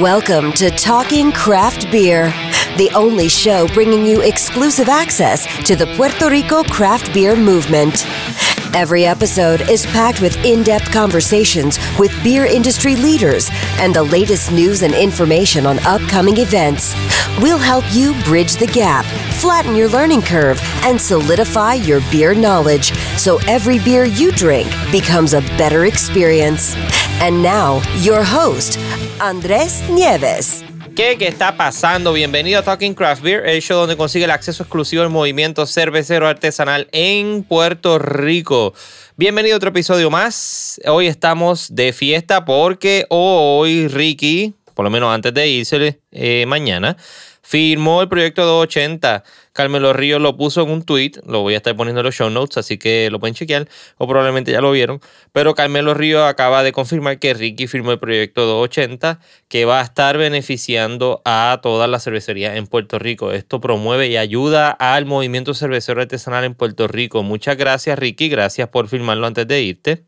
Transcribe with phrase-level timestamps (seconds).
[0.00, 2.26] Welcome to Talking Craft Beer,
[2.76, 8.04] the only show bringing you exclusive access to the Puerto Rico craft beer movement.
[8.74, 13.48] Every episode is packed with in depth conversations with beer industry leaders
[13.78, 16.94] and the latest news and information on upcoming events.
[17.40, 19.04] We'll help you bridge the gap,
[19.40, 25.32] flatten your learning curve, and solidify your beer knowledge so every beer you drink becomes
[25.32, 26.74] a better experience.
[27.20, 28.78] And now, your host,
[29.18, 30.67] Andrés Nieves.
[30.98, 32.12] ¿Qué, ¿Qué está pasando?
[32.12, 36.26] Bienvenido a Talking Craft Beer, el show donde consigue el acceso exclusivo al movimiento cervecero
[36.26, 38.74] artesanal en Puerto Rico.
[39.16, 40.80] Bienvenido a otro episodio más.
[40.86, 46.96] Hoy estamos de fiesta porque hoy Ricky, por lo menos antes de irse eh, mañana,
[47.42, 49.22] firmó el proyecto 280.
[49.58, 52.30] Carmelo Ríos lo puso en un tweet, lo voy a estar poniendo en los show
[52.30, 55.00] notes, así que lo pueden chequear, o probablemente ya lo vieron.
[55.32, 59.82] Pero Carmelo Ríos acaba de confirmar que Ricky firmó el proyecto 280, que va a
[59.82, 63.32] estar beneficiando a todas las cervecerías en Puerto Rico.
[63.32, 67.24] Esto promueve y ayuda al movimiento cervecero artesanal en Puerto Rico.
[67.24, 70.04] Muchas gracias, Ricky, gracias por firmarlo antes de irte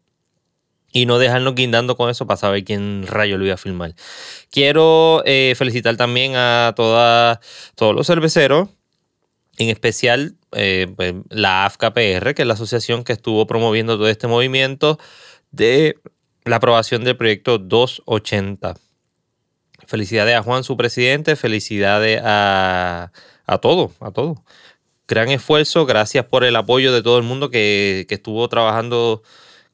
[0.93, 3.97] y no dejarnos guindando con eso para saber quién rayo lo iba a filmar.
[4.53, 8.69] Quiero eh, felicitar también a todos los cerveceros,
[9.61, 14.27] en especial eh, pues, la AFCAPR, que es la asociación que estuvo promoviendo todo este
[14.27, 14.98] movimiento
[15.50, 15.97] de
[16.47, 18.75] la aprobación del proyecto 280.
[19.86, 23.12] Felicidades a Juan, su presidente, felicidades a,
[23.44, 24.42] a todo, a todo.
[25.06, 29.22] Gran esfuerzo, gracias por el apoyo de todo el mundo que, que estuvo trabajando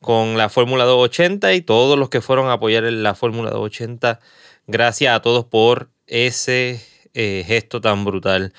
[0.01, 4.19] con la Fórmula 280 y todos los que fueron a apoyar en la Fórmula 280.
[4.67, 6.81] Gracias a todos por ese
[7.15, 8.53] eh, gesto tan brutal.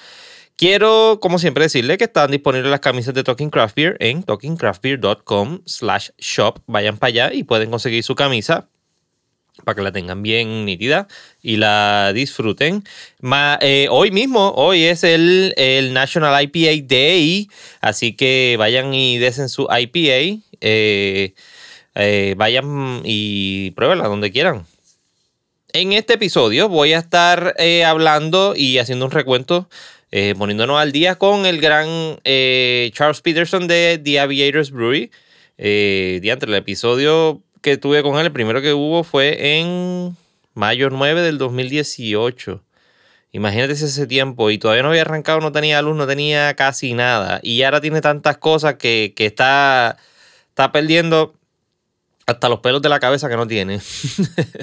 [0.58, 5.60] Quiero, como siempre, decirle que están disponibles las camisas de Talking Craft Beer en talkingcraftbeer.com
[5.68, 6.62] slash shop.
[6.66, 8.68] Vayan para allá y pueden conseguir su camisa
[9.64, 11.08] para que la tengan bien nítida
[11.44, 12.84] y la disfruten.
[13.62, 15.54] Eh, hoy mismo, hoy es el,
[15.94, 20.42] National IPA Day, así que vayan y desen su IPA.
[20.62, 21.36] Eh,
[21.94, 24.66] eh, vayan y pruébenla donde quieran.
[25.74, 29.70] En este episodio voy a estar hablando y haciendo un recuento,
[30.12, 35.12] poniéndonos al día con el gran Charles Peterson de The Aviators Brewery.
[35.58, 40.16] entre el episodio que tuve con él, el primero que hubo fue en
[40.54, 42.64] mayo 9 del 2018.
[43.32, 47.40] Imagínate ese tiempo y todavía no había arrancado, no tenía luz, no tenía casi nada.
[47.44, 49.98] Y ahora tiene tantas cosas que, está,
[50.50, 51.36] está perdiendo
[52.26, 53.80] hasta los pelos de la cabeza que no tiene.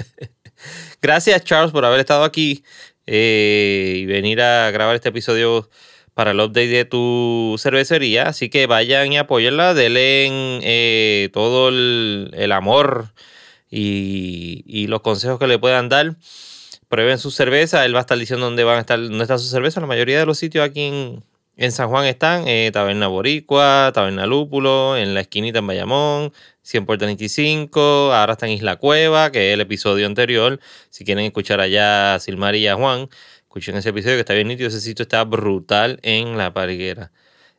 [1.01, 2.63] Gracias Charles por haber estado aquí
[3.07, 5.69] eh, y venir a grabar este episodio
[6.13, 8.23] para el update de tu cervecería.
[8.29, 10.29] Así que vayan y apoyenla, denle
[10.63, 13.11] eh, todo el, amor
[13.69, 16.15] y, los consejos que le puedan dar.
[16.87, 19.47] Prueben su cerveza, él va a estar diciendo dónde van a estar, dónde está su
[19.47, 19.81] cerveza.
[19.81, 21.23] La mayoría de los sitios aquí en,
[21.71, 26.33] San Juan están, eh, Taberna Boricua, Taberna Lúpulo, en la esquinita en Bayamón,
[26.63, 30.59] 100 por 35, ahora está en Isla Cueva, que es el episodio anterior.
[30.89, 33.09] Si quieren escuchar allá a Silmar y a Juan,
[33.55, 34.67] Escuchen ese episodio que está bien nítido.
[34.67, 37.13] Ese sitio está brutal en la parguera.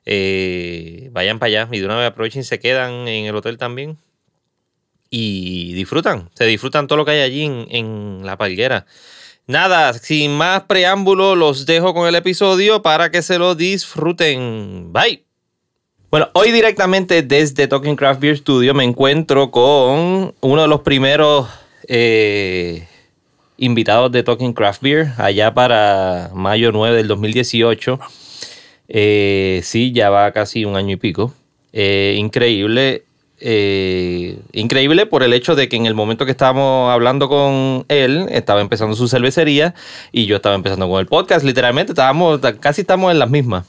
[0.04, 3.56] Eh, vayan para allá y de una vez aprovechen y se quedan en el hotel
[3.56, 3.96] también.
[5.08, 6.28] Y disfrutan.
[6.34, 8.84] Se disfrutan todo lo que hay allí en, la parguera.
[9.48, 14.92] Nada, sin más preámbulo, los dejo con el episodio para que se lo disfruten.
[14.92, 15.24] Bye.
[16.10, 21.48] Bueno, hoy directamente desde Talking Craft Beer Studio me encuentro con uno de los primeros
[21.86, 22.88] eh,
[23.56, 28.00] invitados de Talking Craft Beer allá para mayo 9 del 2018.
[28.88, 31.32] Eh, sí, ya va casi un año y pico.
[31.72, 33.04] Eh, increíble.
[33.38, 38.26] Eh, increíble por el hecho de que en el momento que estábamos hablando con él,
[38.30, 39.74] estaba empezando su cervecería
[40.10, 41.44] y yo estaba empezando con el podcast.
[41.44, 43.66] Literalmente, estábamos, casi estamos en las mismas.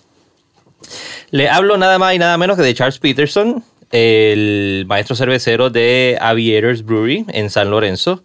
[1.31, 6.17] Le hablo nada más y nada menos que de Charles Peterson, el maestro cervecero de
[6.21, 8.23] Aviators Brewery en San Lorenzo.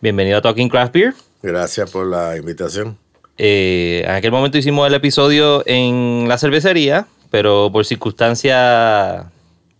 [0.00, 1.14] Bienvenido a Talking Craft Beer.
[1.42, 2.98] Gracias por la invitación.
[3.38, 9.26] Eh, en aquel momento hicimos el episodio en la cervecería, pero por circunstancias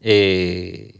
[0.01, 1.00] eh,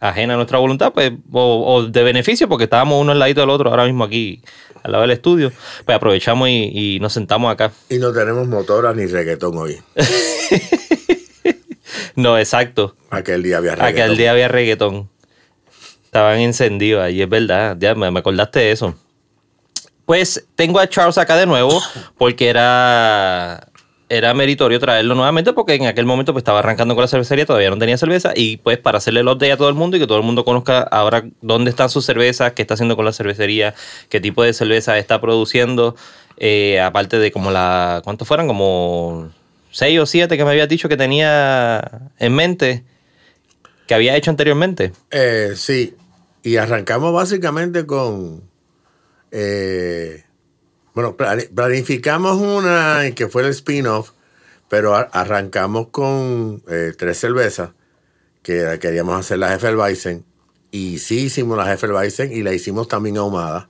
[0.00, 3.70] ajena a nuestra voluntad, pues, o, de beneficio, porque estábamos uno al lado del otro
[3.70, 4.42] ahora mismo aquí
[4.82, 5.52] al lado del estudio,
[5.84, 7.70] pues aprovechamos y, nos sentamos acá.
[7.88, 9.78] Y no tenemos motora ni reggaetón hoy.
[12.16, 12.96] no, exacto.
[13.10, 14.02] Aquel día había reggaetón.
[14.02, 15.10] Aquel día había reggaetón.
[16.04, 17.76] Estaban encendidos ahí, es verdad.
[17.78, 18.94] Ya me, acordaste de eso.
[20.06, 21.80] Pues tengo a Charles acá de nuevo
[22.18, 23.69] porque era
[24.10, 27.70] era meritorio traerlo nuevamente porque en aquel momento pues estaba arrancando con la cervecería, todavía
[27.70, 30.06] no tenía cerveza y pues para hacerle el update a todo el mundo y que
[30.08, 33.72] todo el mundo conozca ahora dónde están sus cervezas, qué está haciendo con la cervecería,
[34.08, 35.94] qué tipo de cerveza está produciendo,
[36.38, 38.48] eh, aparte de como la, ¿cuántos fueron?
[38.48, 39.30] Como
[39.70, 42.82] seis o siete que me había dicho que tenía en mente,
[43.86, 44.90] que había hecho anteriormente.
[45.12, 45.94] Eh, sí,
[46.42, 48.42] y arrancamos básicamente con...
[49.30, 50.24] Eh,
[50.94, 54.12] bueno, planificamos una que fue el spin-off,
[54.68, 57.70] pero arrancamos con eh, tres cervezas
[58.42, 60.24] que queríamos hacer la Hefeweizen.
[60.70, 63.68] Y sí hicimos la Hefeweizen y la hicimos también ahumada,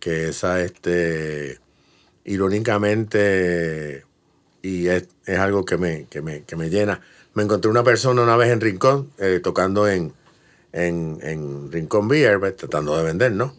[0.00, 1.58] que esa, este,
[2.24, 4.04] irónicamente,
[4.62, 7.00] y es, algo que me, que me, que, me, llena.
[7.34, 10.12] Me encontré una persona una vez en Rincón, eh, tocando en,
[10.72, 13.54] en, en Rincón Beer, pues, tratando de vender, ¿no?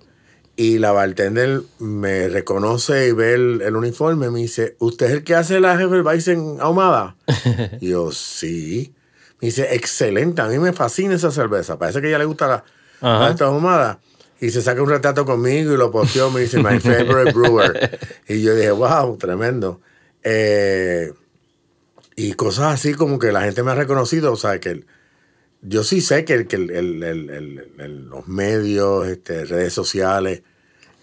[0.60, 5.24] Y la bartender me reconoce y ve el, uniforme y me dice, ¿usted es el
[5.24, 7.16] que hace la Hefeweizen ahumada?
[7.80, 8.92] y yo, sí.
[9.40, 11.78] Me dice, excelente, a mí me fascina esa cerveza.
[11.78, 12.64] Parece que a ella le gusta la,
[13.02, 14.00] la ahumada.
[14.42, 18.00] Y se saca un retrato conmigo y lo posteó, me dice, my favorite brewer.
[18.28, 19.80] y yo dije, wow, tremendo.
[20.24, 21.14] Eh,
[22.16, 24.84] y cosas así como que la gente me ha reconocido, o sea, que
[25.62, 26.46] yo sí sé que,
[27.88, 30.44] los medios, este, redes sociales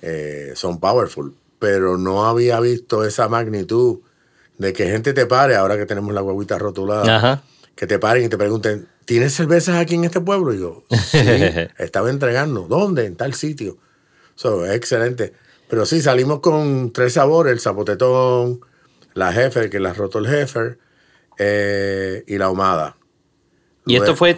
[0.02, 4.00] eh, son powerful, pero no había visto esa magnitud
[4.58, 7.42] de que gente te pare, ahora que tenemos la huevita rotulada,
[7.74, 10.54] que te paren y te pregunten, ¿tienes cervezas aquí en este pueblo?
[10.54, 11.18] Y yo, sí,
[11.78, 12.66] estaba entregando.
[12.68, 13.06] ¿Dónde?
[13.06, 13.78] En tal sitio.
[14.34, 15.32] So, es excelente.
[15.68, 18.60] Pero sí, salimos con tres sabores, el zapotetón,
[19.14, 20.78] la Heffer, que la roto el Heffer,
[21.38, 22.96] eh, y la ahumada.
[23.86, 24.36] ¿Y esto fue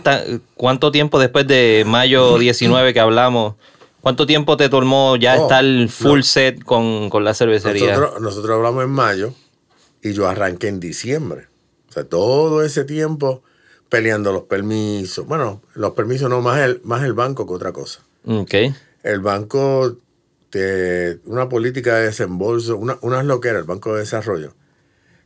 [0.54, 3.54] cuánto tiempo después de mayo 19 que hablamos?
[4.00, 7.96] ¿Cuánto tiempo te tomó ya oh, estar full set con, la cervecería?
[8.20, 9.34] Nosotros, hablamos en mayo
[10.02, 11.48] y yo arranqué en diciembre.
[11.88, 13.42] O sea, todo ese tiempo
[13.88, 15.26] peleando los permisos.
[15.26, 18.00] Bueno, los permisos no, más el, más el banco que otra cosa.
[18.26, 18.54] Ok.
[19.02, 19.96] El banco,
[20.52, 24.54] de una política de desembolso, una, una es lo que era el Banco de Desarrollo,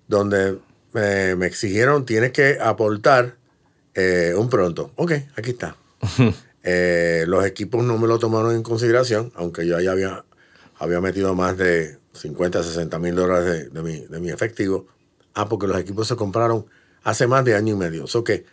[0.08, 0.58] donde
[0.92, 3.36] me, me exigieron, tienes que aportar
[3.94, 4.92] eh, un pronto.
[4.96, 5.76] Ok, aquí está.
[6.62, 10.26] Eh, los equipos no me lo tomaron en consideración, aunque yo ya había,
[10.78, 14.86] había metido más de 50, 60 mil dólares de, mi, de, mi, efectivo.
[15.32, 16.66] Ah, porque los equipos se compraron
[17.02, 18.04] hace más de año y medio.
[18.12, 18.44] O que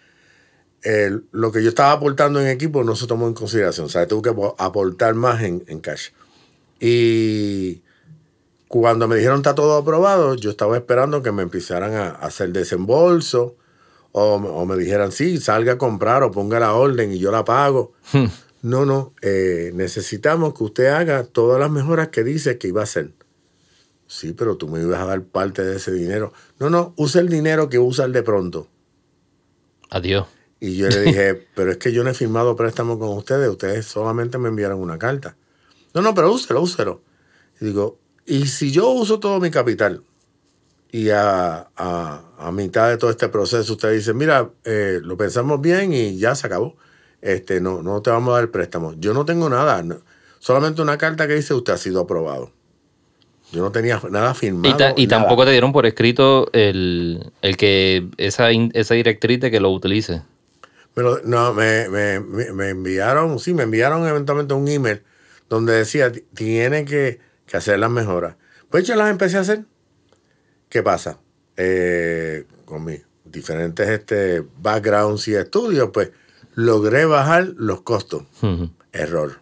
[1.31, 3.87] lo que yo estaba aportando en equipo no se tomó en consideración.
[3.87, 6.11] O sea, tuve que aportar más en, en cash.
[6.79, 7.81] Y
[8.69, 13.57] cuando me dijeron está todo aprobado, yo estaba esperando que me empezaran a hacer desembolso
[14.11, 17.93] o, me dijeran, sí, salga a comprar o ponga la orden y yo la pago.
[18.11, 18.25] Hmm.
[18.63, 22.85] No, no, eh, necesitamos que usted haga todas las mejoras que dice que iba a
[22.85, 23.11] hacer.
[24.07, 26.33] Sí, pero tú me ibas a dar parte de ese dinero.
[26.59, 28.67] No, no, usa el dinero que usa el de pronto.
[29.89, 30.27] Adiós.
[30.59, 33.85] Y yo le dije, pero es que yo no he firmado préstamo con ustedes, ustedes
[33.85, 35.35] solamente me enviaron una carta.
[35.93, 37.01] No, no, pero úselo, úselo.
[37.59, 40.03] Y digo, ¿y si yo uso todo mi capital?
[40.91, 41.69] Y a,
[42.53, 46.47] mitad de todo este proceso usted dice, mira, eh, lo pensamos bien y ya se
[46.47, 46.75] acabó.
[47.21, 48.93] Este, no, no te vamos a dar el préstamo.
[48.97, 49.83] Yo no tengo nada,
[50.39, 52.51] solamente una carta que dice usted ha sido aprobado.
[53.51, 54.93] Yo no tenía nada firmado.
[54.97, 60.21] Y, tampoco te dieron por escrito el, que esa, esa directriz de que lo utilice.
[60.93, 65.03] Pero no, me, me, me, enviaron, sí, me enviaron eventualmente un email
[65.47, 68.35] donde decía, tiene que, que hacer las mejoras.
[68.69, 69.63] Pues yo las empecé a hacer.
[70.69, 71.19] ¿Qué pasa?
[71.55, 76.11] Eh, con mis diferentes este, backgrounds y estudios, pues
[76.55, 78.23] logré bajar los costos.
[78.91, 79.39] Error.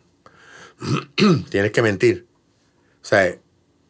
[1.49, 2.25] Tienes que mentir.
[3.01, 3.37] O sea,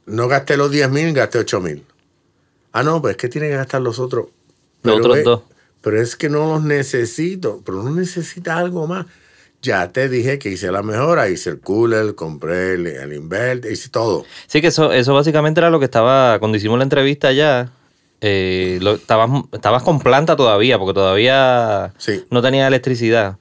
[0.06, 1.84] no gasté los 10 mil, gasté 8 mil.
[2.72, 4.28] Ah, no, pues es que tiene que gastar los otros.
[4.84, 5.42] Los otros dos.
[5.82, 7.62] Pero es que no los necesito.
[7.66, 9.06] Pero no necesita algo más.
[9.66, 13.90] Ya te dije que hice la mejora, hice el cooler, compré el, el inverter, hice
[13.90, 14.24] todo.
[14.46, 17.72] Sí, que eso, eso básicamente era lo que estaba, cuando hicimos la entrevista ya,
[18.22, 21.94] eh, estabas, estabas con planta todavía, porque todavía
[22.30, 23.38] no tenía electricidad.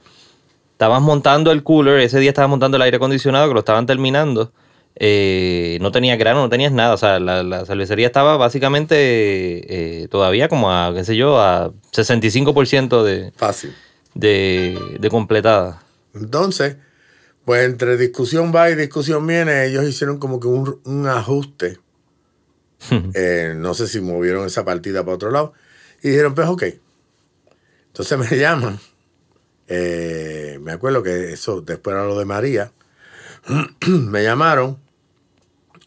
[0.73, 4.52] Estabas montando el cooler, ese día estabas montando el aire acondicionado, que lo estaban terminando.
[4.97, 6.95] Eh, no tenía grano, no tenías nada.
[6.95, 13.02] O sea, la, cervecería estaba básicamente eh, todavía como a, qué sé yo, a 65%
[13.02, 13.75] de, Fácil.
[14.14, 15.84] De, de completada.
[16.14, 16.76] Entonces,
[17.44, 21.78] pues entre discusión va y discusión viene, ellos hicieron como que un, ajuste.
[23.14, 25.52] Eh, no sé si movieron esa partida para otro lado.
[26.02, 26.64] Y dijeron, pues ok.
[27.88, 28.78] Entonces me llaman.
[29.66, 32.73] Eh, me acuerdo que eso después era lo de María.
[33.88, 34.78] me llamaron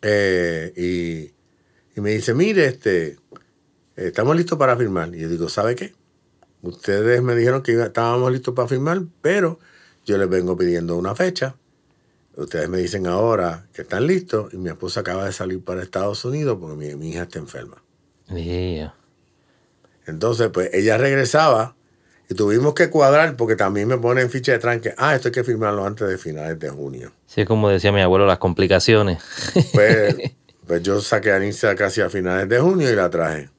[0.02, 0.74] eh,
[1.96, 3.18] y, me dice, mire, este,
[3.96, 5.14] estamos listos para firmar.
[5.16, 5.96] Y yo digo, ¿sabe qué?
[6.62, 9.60] Ustedes me dijeron que estábamos listos para firmar, pero
[10.08, 11.56] yo les vengo pidiendo una fecha.
[12.36, 16.24] Ustedes me dicen ahora que están listos y mi esposa acaba de salir para Estados
[16.24, 17.84] Unidos porque mi, hija está enferma.
[20.06, 21.76] Entonces, pues ella regresaba
[22.30, 24.94] y tuvimos que cuadrar porque también me ponen ficha de tranque.
[24.98, 27.12] Ah, esto hay que firmarlo antes de finales de junio.
[27.26, 29.22] Sí, como decía mi abuelo, las complicaciones.
[29.74, 30.16] Pues,
[30.68, 33.50] pues yo saqué a Anissa casi a finales de junio y la traje.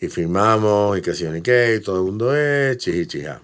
[0.00, 3.42] Y firmamos y que sí, ni qué, y todo el mundo es chichichija.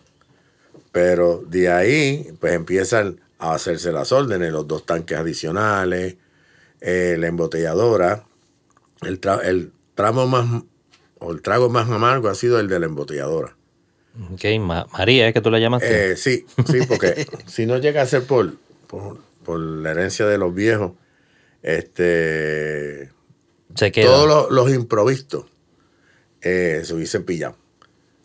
[0.92, 6.16] Pero de ahí, pues empiezan a hacerse las órdenes, los dos tanques adicionales,
[6.80, 8.24] eh, la embotelladora.
[9.00, 10.62] El, el tramo más,
[11.18, 13.56] o el trago más amargo ha sido el de la embotelladora.
[14.30, 14.44] Ok,
[14.92, 15.82] María, ¿es que tú la llamas?
[15.82, 18.56] Eh, sí, sí, porque si no llega a ser por,
[18.86, 20.92] por, la herencia de los viejos,
[21.62, 23.10] este,
[23.74, 25.46] todos los, los improvistos
[26.42, 27.56] eh, se hubiesen pillado.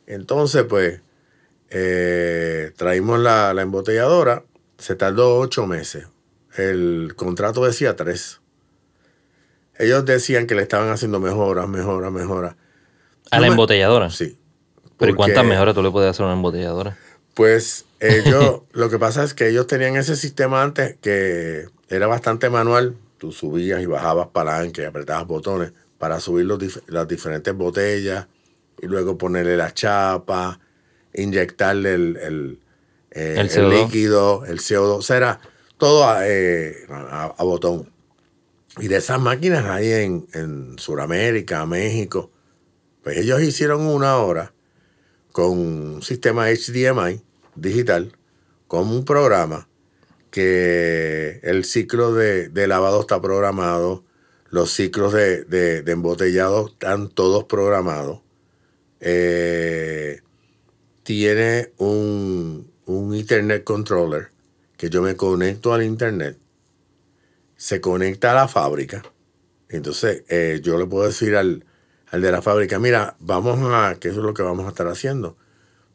[0.08, 1.02] Entonces, pues,
[1.70, 4.44] eh, traímos la, embotelladora,
[4.78, 6.08] se tardó ocho meses.
[6.56, 8.42] El contrato decía tres.
[9.78, 12.56] Ellos decían que le estaban haciendo mejoras, mejoras, mejoras.
[13.30, 14.10] ¿A la embotelladora?
[14.10, 14.38] Sí.
[14.98, 16.98] ¿Pero cuántas mejoras tú le puedes hacer a una embotelladora?
[17.36, 22.50] Pues ellos, lo que pasa es que ellos tenían ese sistema antes que era bastante
[22.50, 22.96] manual.
[23.20, 26.48] Tú subías y bajabas palanca y apretabas botones para subir
[26.88, 28.28] las diferentes botellas
[28.82, 30.60] y luego ponerle la chapa,
[31.18, 32.60] inyectarle el,
[33.12, 34.98] eh, líquido, el CO2.
[34.98, 35.42] O sea, era
[35.78, 37.92] todo eh, a, botón.
[38.80, 42.32] Y de esas máquinas hay en, en Sudamérica, México.
[43.04, 44.54] Pues ellos hicieron una hora
[45.32, 47.22] con un sistema HDMI
[47.56, 48.14] digital,
[48.68, 49.68] con un programa
[50.32, 54.04] que el ciclo de, de lavado está programado,
[54.50, 58.22] los ciclos de, embotellado están todos programados.
[59.00, 60.22] Eh,
[61.08, 64.28] tiene un, un Ethernet controller
[64.76, 66.38] que yo me conecto al Internet,
[67.56, 69.04] se conecta a la fábrica.
[69.70, 71.64] Entonces eh, yo le puedo decir al,
[72.08, 74.88] al de la fábrica, mira, vamos a, que eso es lo que vamos a estar
[74.90, 75.38] haciendo.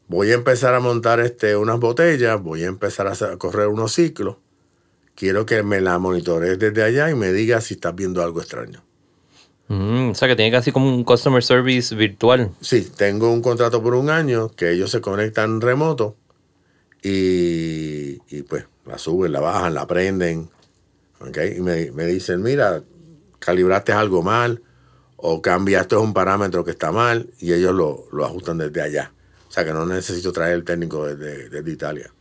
[0.07, 4.37] Voy a empezar a montar este, unas botellas, voy a empezar a correr unos ciclos
[5.13, 8.83] quiero que me la monitores desde allá y me diga si estás viendo algo extraño.
[9.73, 12.51] Mm, o sea que tiene casi como un customer service virtual.
[12.61, 16.15] Sí, tengo un contrato por un año que ellos se conectan remoto
[17.01, 20.49] y, pues la suben, la bajan, la prenden.
[21.19, 21.57] ¿okay?
[21.57, 22.83] Y me, dicen, mira,
[23.39, 24.61] calibraste algo mal
[25.17, 29.11] o cambiaste un parámetro que está mal y ellos lo, ajustan desde allá.
[29.49, 32.11] O sea que no necesito traer el técnico desde, desde Italia.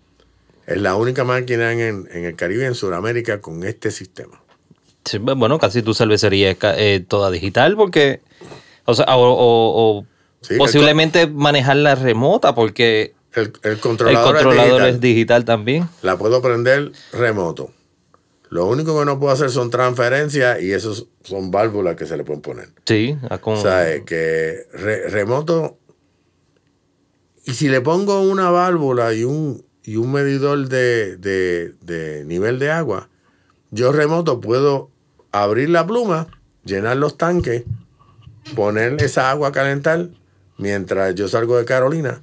[0.67, 4.42] Es la única máquina en, el Caribe y en Sudamérica con este sistema.
[5.37, 8.21] Bueno, casi tu cervecería es eh, toda digital porque,
[8.85, 10.07] o sea, o,
[10.59, 15.45] posiblemente manejarla remota porque el, controlador, es, digital.
[15.45, 15.89] también.
[16.03, 17.73] La puedo prender remoto.
[18.51, 22.25] Lo único que no puedo hacer son transferencias y esos son válvulas que se le
[22.25, 22.69] pueden poner.
[22.85, 24.67] Sí, o sea, que
[25.09, 25.79] remoto.
[27.47, 33.09] Y si le pongo una válvula y un, y un medidor de, nivel de agua,
[33.71, 34.91] yo remoto puedo
[35.33, 36.29] abrir la pluma,
[36.65, 37.65] llenar los tanques,
[38.55, 40.09] poner esa agua a calentar
[40.59, 42.21] mientras yo salgo de Carolina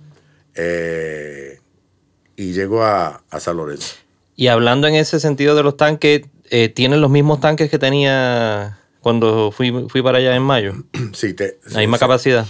[0.55, 1.59] eh,
[2.35, 3.95] y llego a, San Lorenzo.
[4.35, 8.79] Y hablando en ese sentido de los tanques, eh, ¿tienen los mismos tanques que tenía
[9.01, 10.73] cuando fui, fui para allá en mayo?
[11.13, 11.33] Sí.
[11.33, 12.45] Te, ¿La misma capacidad?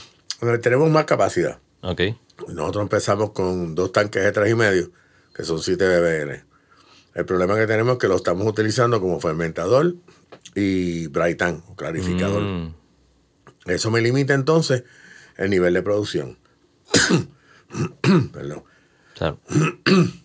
[0.61, 1.59] Tenemos más capacidad.
[1.81, 2.01] Ok.
[2.47, 4.91] Nosotros empezamos con dos tanques de tres y medio
[5.39, 6.43] que son 7 bbl.
[7.15, 9.95] El problema que tenemos es que lo estamos utilizando como fermentador
[10.55, 12.41] y Brightan, clarificador.
[12.41, 12.75] Mm.
[13.65, 14.83] Eso me limita entonces
[15.37, 16.37] el nivel de producción.
[18.33, 18.63] Perdón.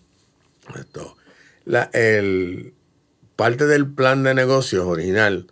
[0.75, 1.17] Esto.
[1.65, 2.73] La, el,
[3.35, 5.47] parte del plan de negocios original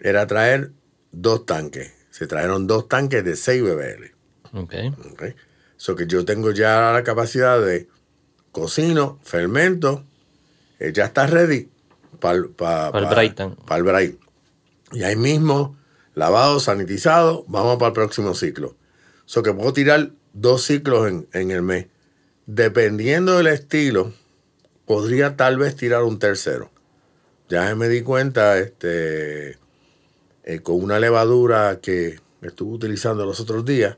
[0.00, 0.72] era traer
[1.12, 1.92] dos tanques.
[2.10, 4.12] Se trajeron dos tanques de 6 bbl.
[4.52, 4.74] Ok.
[5.12, 5.34] okay.
[5.76, 7.88] So que yo tengo ya la capacidad de
[8.50, 10.04] cocino, fermento,
[10.80, 11.68] eh, ya está ready
[12.20, 13.56] para el Brighton.
[13.66, 14.20] Para el Bright.
[14.92, 15.76] Y ahí mismo,
[16.14, 18.76] lavado, sanitizado, vamos para el próximo ciclo.
[19.26, 21.86] So que puedo tirar dos ciclos en, el mes.
[22.46, 24.12] Dependiendo del estilo,
[24.86, 26.70] podría tal vez tirar un tercero.
[27.48, 29.58] Ya me di cuenta, este,
[30.44, 33.96] eh, con una levadura que estuve utilizando los otros días,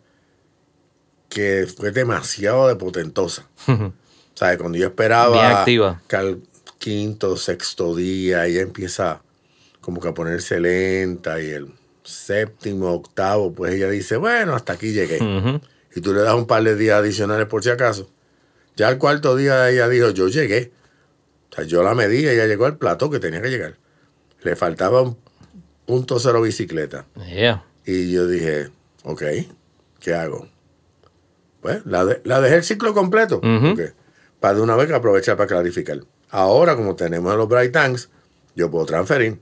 [1.28, 3.48] que fue demasiado de potentosa.
[4.34, 4.58] ¿Sabes?
[4.58, 6.42] Cuando yo esperaba que al
[6.80, 9.22] quinto, sexto día ella empieza
[9.80, 11.72] como que a ponerse lenta y el
[12.02, 15.18] séptimo, octavo, pues ella dice, bueno, hasta aquí llegué.
[15.94, 18.10] Y tú le das un par de días adicionales por si acaso.
[18.76, 20.72] Ya al cuarto día ella dijo, yo llegué.
[21.52, 23.76] O sea, yo la medí y ella llegó al plato que tenía que llegar.
[24.42, 25.16] Le faltaba un
[25.86, 27.06] punto cero bicicleta.
[27.28, 27.64] Yeah.
[27.84, 28.70] Y yo dije,
[29.04, 29.22] ok,
[30.00, 30.48] ¿qué hago?
[31.60, 33.40] Pues la, de- la dejé el ciclo completo.
[34.40, 36.00] Para de una vez que aprovechar para clarificar.
[36.30, 38.08] Ahora, como tenemos los Bright Tanks,
[38.54, 39.38] yo puedo transferir.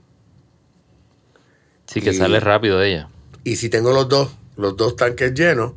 [1.87, 3.09] Sí, que Y- sale rápido de ella.
[3.43, 5.73] Y si tengo los dos, los dos tanques llenos,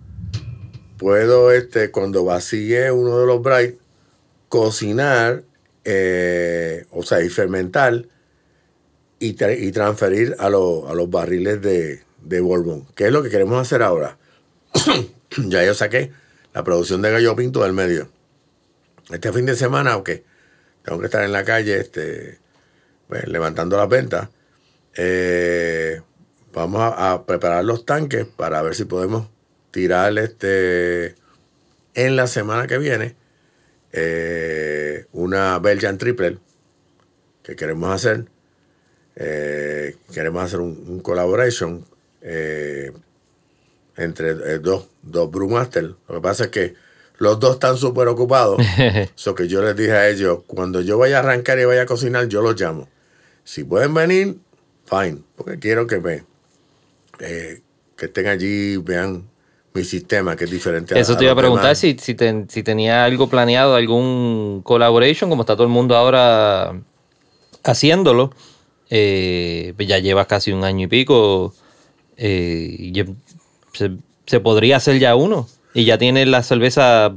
[0.99, 3.79] puedo, este, cuando vacíe uno de los Bright,
[4.49, 5.45] cocinar,
[5.85, 8.07] eh, o sea, y fermentar
[9.19, 12.87] y, tra- y transferir a, los- a los barriles de, de Bourbon.
[12.95, 14.19] ¿Qué es lo que queremos hacer ahora?
[15.39, 16.13] ya yo saqué
[16.55, 18.09] la producción de gallo pinto del medio.
[19.11, 20.25] Este fin de semana, aunque
[20.83, 22.39] tengo que estar en la calle este,
[23.09, 24.29] pues, levantando las ventas,
[24.95, 26.01] eh,
[26.53, 29.29] vamos a, preparar los tanques para ver si podemos
[29.71, 31.15] tirar este
[31.95, 33.17] en la semana que viene
[33.93, 36.39] eh, una Belgian Triple
[37.43, 38.27] que queremos hacer.
[39.17, 41.85] Eh, queremos hacer un, un collaboration
[43.97, 45.95] entre dos, dos Brewmaster.
[46.09, 46.75] Lo que pasa es que
[47.19, 48.59] los dos están súper ocupados.
[49.17, 51.87] Eso que yo les dije a ellos, cuando yo vaya a arrancar y vaya a
[51.87, 52.89] cocinar, yo los llamo.
[53.45, 54.39] Si pueden venir,
[54.87, 56.25] fine, porque quiero que me
[57.21, 57.61] eh,
[57.97, 59.29] que estén allí, vean
[59.75, 62.49] mi sistema, que es diferente Eso a te iba a los preguntar si, si, ten-
[62.51, 66.75] si tenía algo planeado, algún collaboration, como está todo el mundo ahora
[67.65, 68.33] haciéndolo.
[68.91, 71.55] Eh, ya llevas casi un año y pico.
[72.17, 72.93] eh,
[73.73, 73.93] se,
[74.27, 75.49] se podría hacer ya uno.
[75.75, 77.15] Y ya tienes la cerveza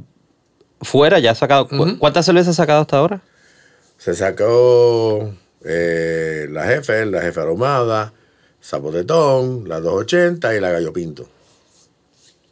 [0.82, 1.68] fuera, ya has sacado.
[1.68, 3.22] ¿cu- ¿Cuántas cervezas has sacado hasta ahora?
[3.98, 5.34] Se sacó
[5.64, 8.14] eh, la jefe, la jefe aromada,
[8.64, 11.28] Zapotetón, la 280 y la Gallo Pinto.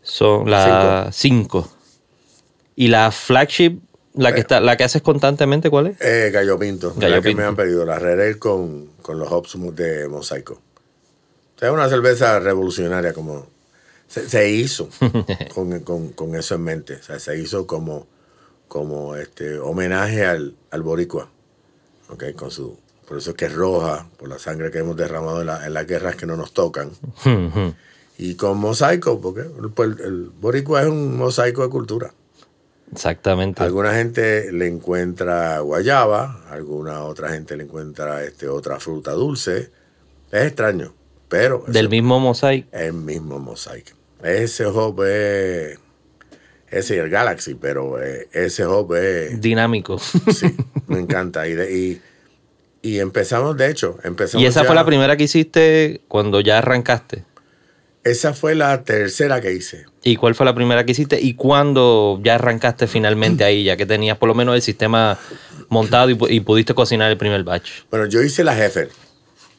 [0.02, 1.70] Son las cinco.
[2.76, 3.80] Y la flagship,
[4.16, 6.02] la que está, la que haces constantemente, ¿cuál es?
[6.02, 7.42] Eh, Gallo Pinto, Gallo la que Pinto.
[7.42, 10.54] me han pedido, la Red Ale con, con los hops de mosaico.
[11.56, 13.48] O sea, es una cerveza revolucionaria, como
[14.14, 14.90] se, se hizo
[15.56, 16.96] con, con- con eso en mente.
[16.96, 18.06] O sea, se hizo como,
[18.68, 21.30] como este homenaje al, al boricua.
[22.10, 22.24] ¿ok?
[22.36, 25.48] Con su, por eso es que es roja, por la sangre que hemos derramado en,
[25.48, 26.92] la- en las guerras que no nos tocan.
[28.16, 29.42] Y con mosaico, porque
[29.76, 32.14] pues, el boricua es un mosaico de cultura.
[32.92, 33.64] Exactamente.
[33.64, 39.72] Alguna gente le encuentra guayaba, alguna otra gente le encuentra este, otra fruta dulce.
[40.32, 40.94] Es extraño,
[41.28, 42.70] pero Del mismo mosaico.
[42.72, 43.94] el mismo mosaico.
[44.24, 45.80] Ese hop es...
[46.70, 49.40] Ese y el Galaxy, pero eh, ese hop es...
[49.40, 50.00] Dinámico.
[50.34, 50.48] Sí,
[50.88, 51.48] me encanta.
[51.48, 52.02] Y, de- y,
[52.82, 56.58] y empezamos, de hecho, empezamos y esa ya- fue la primera que hiciste cuando ya
[56.60, 57.26] arrancaste.
[58.04, 59.86] Esa fue la tercera que hice.
[60.04, 61.22] ¿Y cuál fue la primera que hiciste?
[61.22, 65.18] ¿Y cuándo ya arrancaste finalmente ahí, ya que tenías por lo menos el sistema
[65.70, 67.70] montado y, pu- y pudiste cocinar el primer batch?
[67.90, 68.90] Bueno, yo hice la jefe,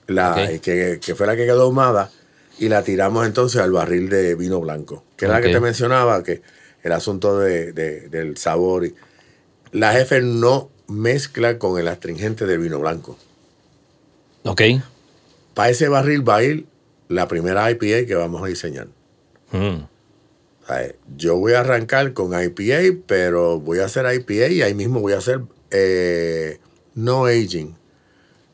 [0.08, 2.10] la, que, que fue la que quedó ahumada,
[2.58, 6.22] y la tiramos entonces al barril de vino blanco, que era la que te mencionaba,
[6.22, 6.42] que
[6.82, 8.84] el asunto de- de- del sabor.
[8.86, 8.94] y-
[9.72, 13.18] la jefe no mezcla con el astringente del vino blanco.
[14.44, 14.62] Ok.
[15.54, 16.66] Para ese barril va a ir
[17.08, 18.88] la primera IPA que vamos a diseñar.
[19.52, 19.82] Mm.
[20.62, 24.74] O sea, yo voy a arrancar con IPA, pero voy a hacer IPA y ahí
[24.74, 25.40] mismo voy a hacer
[25.70, 26.58] eh,
[26.94, 27.74] no aging.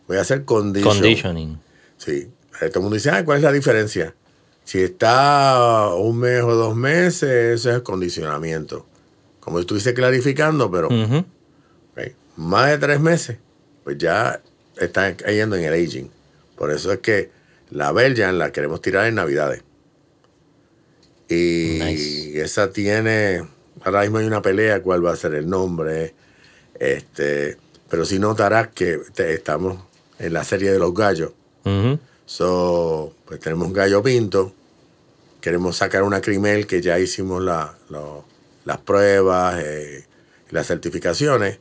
[0.08, 0.94] Voy a hacer condition.
[0.94, 1.58] Conditioning.
[1.98, 2.28] Sí.
[2.60, 4.14] Eh, Todo el mundo dice, "Ay, ¿cuál es la diferencia?
[4.64, 7.22] Si está un mes o dos meses,
[7.60, 8.86] eso es condicionamiento.
[9.40, 10.88] Como si estuviese clarificando, pero
[12.36, 13.36] más de tres meses,
[13.84, 14.40] pues ya
[14.78, 16.10] está cayendo en el aging.
[16.56, 17.30] Por eso es que
[17.70, 19.62] la Belgian la queremos tirar en Navidades.
[21.28, 22.40] Y Nice.
[22.42, 23.44] esa tiene,
[23.84, 26.14] ahora mismo hay una pelea cuál va a ser el nombre,
[26.78, 27.56] este,
[27.88, 29.78] pero sí notarás que te- estamos
[30.18, 31.32] en la serie de los gallos.
[31.64, 31.98] Ujú.
[32.34, 34.52] So, pues tenemos un gallo pinto.
[35.40, 38.24] Queremos sacar una crimel que ya hicimos la- lo-
[38.64, 40.04] las pruebas eh,
[40.50, 41.58] las certificaciones.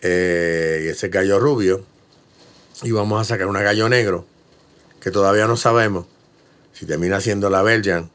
[0.00, 1.84] Eh, y ese gallo rubio.
[2.82, 4.26] Y vamos a sacar una gallo negro
[5.00, 6.06] que todavía no sabemos
[6.72, 8.10] si termina siendo la Belgian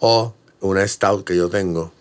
[0.00, 1.92] o una stout que yo tengo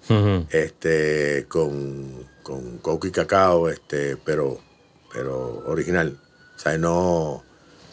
[0.52, 4.60] este con, con coco y cacao, este, pero,
[5.14, 6.20] pero original.
[6.58, 7.44] O sea, no,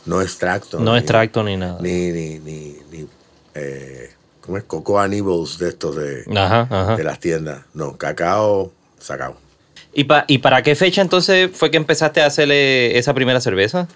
[0.07, 0.79] no extracto.
[0.79, 1.79] No ni- extracto ni nada.
[1.81, 3.07] Ni, ni, ni, ni
[3.55, 4.65] eh, ¿cómo es?
[4.65, 6.97] Cocoa nibbles de estos de, Ajá, ajá.
[6.97, 7.63] de las tiendas.
[7.75, 9.37] No, cacao sacado.
[9.93, 13.87] ¿Y, pa- ¿Y para qué fecha entonces fue que empezaste a hacerle esa primera cerveza?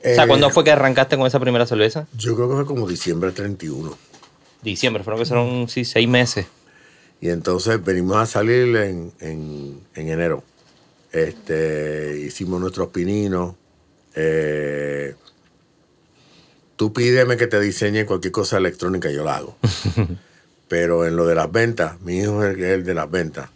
[0.00, 2.06] o sea, Eh, ¿cuándo fue que arrancaste con esa primera cerveza?
[2.16, 3.96] Yo creo que fue como diciembre 31.
[4.62, 6.46] Diciembre, fueron que fueron, sí, seis meses.
[7.20, 10.42] Y entonces venimos a salir en, en- en enero.
[11.12, 13.54] Este, hicimos nuestros pininos.
[14.14, 15.14] Eh,
[16.76, 19.56] tú pídeme que te diseñe cualquier cosa electrónica, yo la hago.
[20.68, 23.50] Pero en lo de las ventas, mi hijo es el, de las ventas.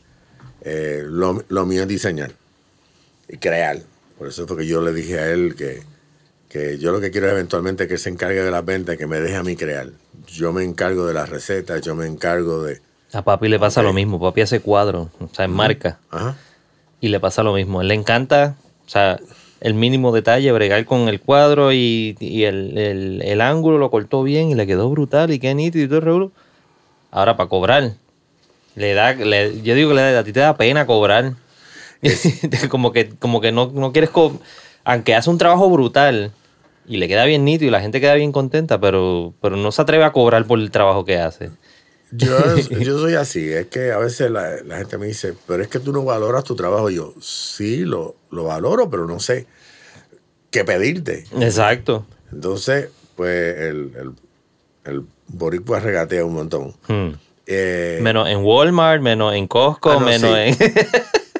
[0.61, 2.33] Eh, lo, lo mío es diseñar
[3.29, 3.79] y crear.
[4.19, 5.83] Por eso fue que yo le dije a él que,
[6.49, 8.99] que yo lo que quiero es eventualmente que él se encargue de las ventas y
[8.99, 9.89] que me deje a mí crear.
[10.27, 12.81] Yo me encargo de las recetas, yo me encargo de...
[13.13, 14.21] A papi le pasa lo mismo.
[14.21, 16.01] Papi hace cuadros, o sea, en marca.
[16.11, 16.37] Ajá.
[17.01, 17.81] Y le pasa lo mismo.
[17.81, 19.19] Él le encanta, o sea,
[19.61, 24.23] el mínimo detalle, bregar con el cuadro y, y el, el- el ángulo lo cortó
[24.23, 26.31] bien y le quedó brutal y qué nítido y todo el.
[27.11, 27.93] Ahora, para cobrar,
[28.77, 31.33] le da, le- yo digo que le da- a ti te da pena cobrar.
[32.69, 34.39] como que, como que no, no quieres, co-
[34.85, 36.33] aunque hace un trabajo brutal
[36.87, 39.83] y le queda bien nítido y la gente queda bien contenta, pero, pero no se
[39.83, 41.51] atreve a cobrar por el trabajo que hace.
[42.11, 42.37] Yo,
[42.71, 45.79] yo soy así, es que a veces la, la gente me dice, pero es que
[45.81, 46.91] tú no valoras tu trabajo.
[46.91, 49.47] Yo, sí, lo, lo valoro, pero no sé
[50.51, 51.25] qué pedirte.
[51.41, 52.07] Exacto.
[52.33, 54.13] Entonces, pues el, el,
[54.85, 56.75] el boricua regatea un montón.
[56.89, 57.11] Hmm.
[57.47, 60.65] Eh, Menos en Walmart, menos en Costco, Ah, no, menos sí.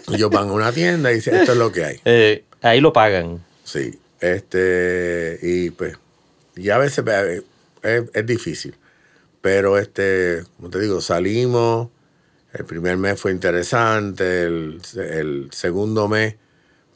[0.09, 0.15] en...
[0.15, 2.01] ellos van a una tienda y dicen, esto es lo que hay.
[2.05, 3.43] Eh, ahí lo pagan.
[3.65, 5.97] Sí, este, y pues,
[6.55, 7.43] y a veces eh,
[7.83, 8.75] es, es difícil.
[9.47, 11.91] Pero este, como te digo, salimos,
[12.53, 16.35] el primer mes fue interesante, el, segundo mes,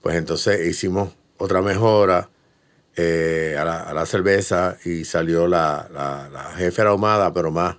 [0.03, 2.29] pues entonces hicimos otra mejora
[2.97, 7.77] eh, a, la, a la cerveza y salió la, la, la jefe ahumada, pero más,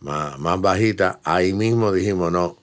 [0.00, 1.20] más, más bajita.
[1.22, 2.56] Ahí mismo dijimos, no,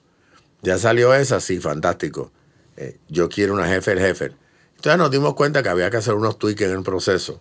[0.62, 2.32] ya salió esa, sí, fantástico.
[2.76, 4.32] Eh, yo quiero una jefe el jefe.
[4.74, 7.40] Entonces nos dimos cuenta que había que hacer unos tweaks en el proceso.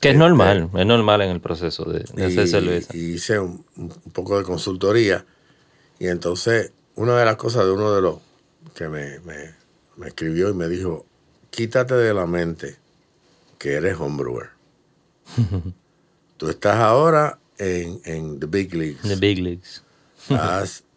[0.00, 2.96] Que es normal, es normal en el proceso de, de hacer y, cerveza.
[2.96, 5.26] y hice un, un poco de consultoría.
[5.98, 8.18] Y entonces, una de las cosas de uno de los
[8.74, 9.54] que me, me-
[9.96, 11.04] me escribió y me dijo,
[11.50, 12.76] quítate de la mente
[13.58, 14.50] que eres homebrewer.
[16.36, 19.02] tú estás ahora en, en the big leagues.
[19.02, 19.82] The Big Leagues.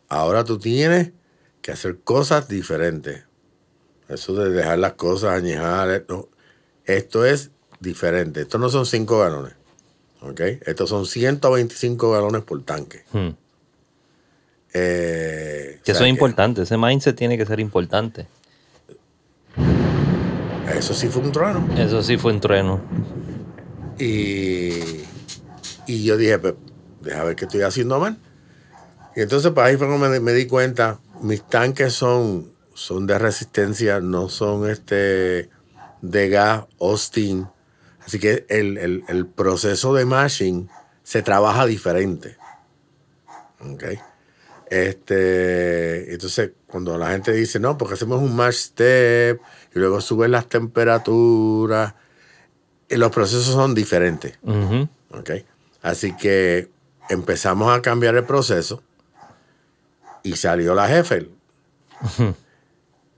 [0.10, 1.12] Ahora tú tienes
[1.62, 3.24] que hacer cosas diferentes.
[4.10, 6.30] Eso de dejar las cosas añejar, esto,
[6.86, 7.50] esto es
[7.82, 8.42] diferente.
[8.42, 9.54] Esto no son 5 galones.
[10.22, 10.40] ¿Ok?
[10.66, 13.04] Estos son 125 galones por tanque.
[13.12, 13.30] Hmm.
[14.74, 18.28] Eh, Que o eso sea es importante, ese mindset tiene que ser importante.
[20.74, 21.68] Eso sí fue un trueno.
[21.78, 22.80] Eso sí fue un trueno.
[24.00, 25.02] Y,
[25.88, 26.54] y yo dije, pues,
[27.02, 28.18] deja ver qué estoy haciendo mal.
[29.16, 33.20] Y entonces, pues ahí fue cuando me, me di cuenta, mis tanques son, son de
[33.20, 35.50] resistencia, no son este
[36.02, 37.48] de gas Austin.
[38.06, 40.70] Así que el, el- el proceso de mashing
[41.04, 42.38] se trabaja diferente.
[43.60, 43.84] ¿Ok?
[44.70, 49.40] Este, entonces, cuando la gente dice, no, porque hacemos un mash step
[49.76, 51.94] y luego suben las temperaturas,
[52.90, 54.38] eh, los procesos son diferentes.
[55.12, 55.30] ¿ok?
[55.82, 56.70] Así que
[57.10, 58.82] empezamos a cambiar el proceso
[60.24, 61.30] y salió la jefe.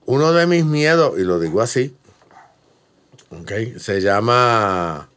[0.06, 1.96] Uno de mis miedos, y lo digo así,
[3.42, 3.78] ¿ok?
[3.78, 5.10] se llama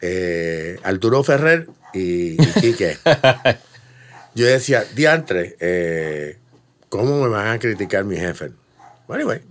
[0.00, 2.98] eh, Arturo Ferrer y, y Quique.
[4.34, 6.38] Yo decía, diantre, eh,
[6.88, 8.50] ¿cómo me van a criticar mi jefe?
[9.06, 9.42] Bueno, anyway,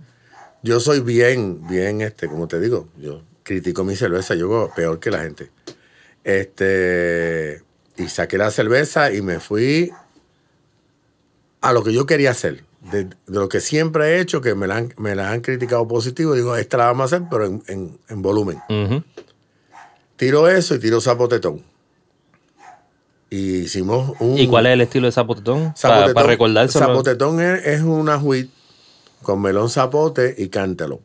[0.62, 4.98] yo soy bien, bien, este, como te digo, yo critico mi cerveza, yo hago peor
[4.98, 5.50] que la gente.
[6.24, 7.62] Este,
[7.96, 9.92] y saqué la cerveza y me fui
[11.60, 12.64] a lo que yo quería hacer.
[12.90, 15.86] De, de lo que siempre he hecho, que me la han, me la han criticado
[15.86, 18.60] positivo, digo, esta la vamos a hacer, pero en, en- en volumen.
[20.16, 21.62] Tiro eso y tiro zapotetón.
[23.30, 24.36] Y hicimos un...
[24.36, 25.72] ¿Y cuál es el estilo de zapotetón?
[25.80, 26.86] Para Zapotetón, recordárselo.
[26.86, 28.48] Zapotetón es, es una wheat
[29.22, 31.00] con melón zapote y cántalo.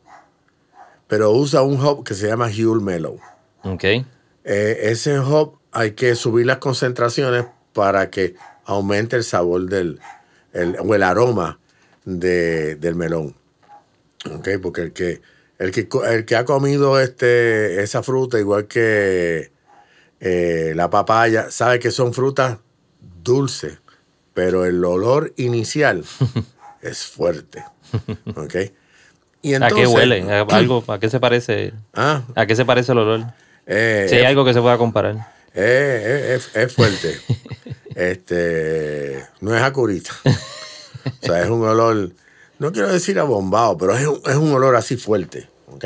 [1.08, 3.20] Pero usa un hop que se llama Huel Mellow.
[3.63, 3.84] Ok.
[3.84, 4.06] Eh,
[4.84, 8.36] ese hop hay que subir las concentraciones para que
[8.66, 10.00] aumente el sabor del,
[10.54, 11.60] el- o el aroma
[12.08, 13.36] de- del melón.
[14.32, 14.48] ¿Ok?
[14.62, 15.22] Porque el que,
[15.60, 19.52] el que, el que ha comido este, esa fruta, igual que
[20.20, 22.58] eh, la papaya, sabe que son frutas
[23.24, 23.78] dulces,
[24.34, 26.04] pero el olor inicial
[26.82, 27.63] es fuerte.
[28.36, 28.56] ¿Ok?
[29.41, 30.22] Y ¿A qué huele?
[30.32, 31.74] ¿A, algo, ¿A qué se parece?
[31.93, 33.26] Ah, ¿A qué se parece el olor?
[33.65, 35.15] eh, Si hay es- algo que se pueda comparar.
[35.54, 37.17] Eh, es, es- es fuerte.
[37.96, 40.12] este, no es a curita.
[41.22, 42.12] O sea, es un olor,
[42.60, 45.50] no quiero decir abombado, pero es un, es un olor así fuerte.
[45.68, 45.86] ¿ok?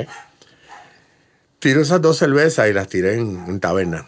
[1.60, 4.08] Tiro esas dos cervezas y las tiré en, en taberna.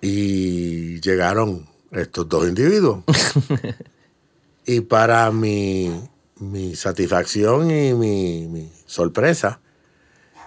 [0.00, 3.04] Y llegaron estos dos individuos.
[4.66, 9.60] y para mi, mi satisfacción y mi, mi sorpresa,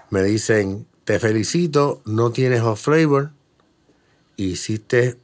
[0.09, 3.31] me dicen, te felicito, no tienes off flavor,
[4.37, 5.17] hiciste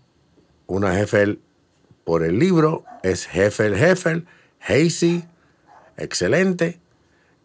[0.68, 1.40] una Hefel
[2.06, 4.26] por el libro, es Hefel Hefel,
[4.62, 5.26] Hazy,
[5.98, 6.80] excelente.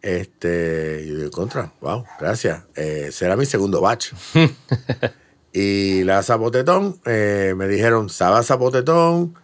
[0.01, 2.63] Este, y de contra, wow, gracias.
[2.75, 4.13] Eh, será mi segundo batch.
[5.53, 9.35] y la Zapotetón, eh, me dijeron, Saba Zapotetón.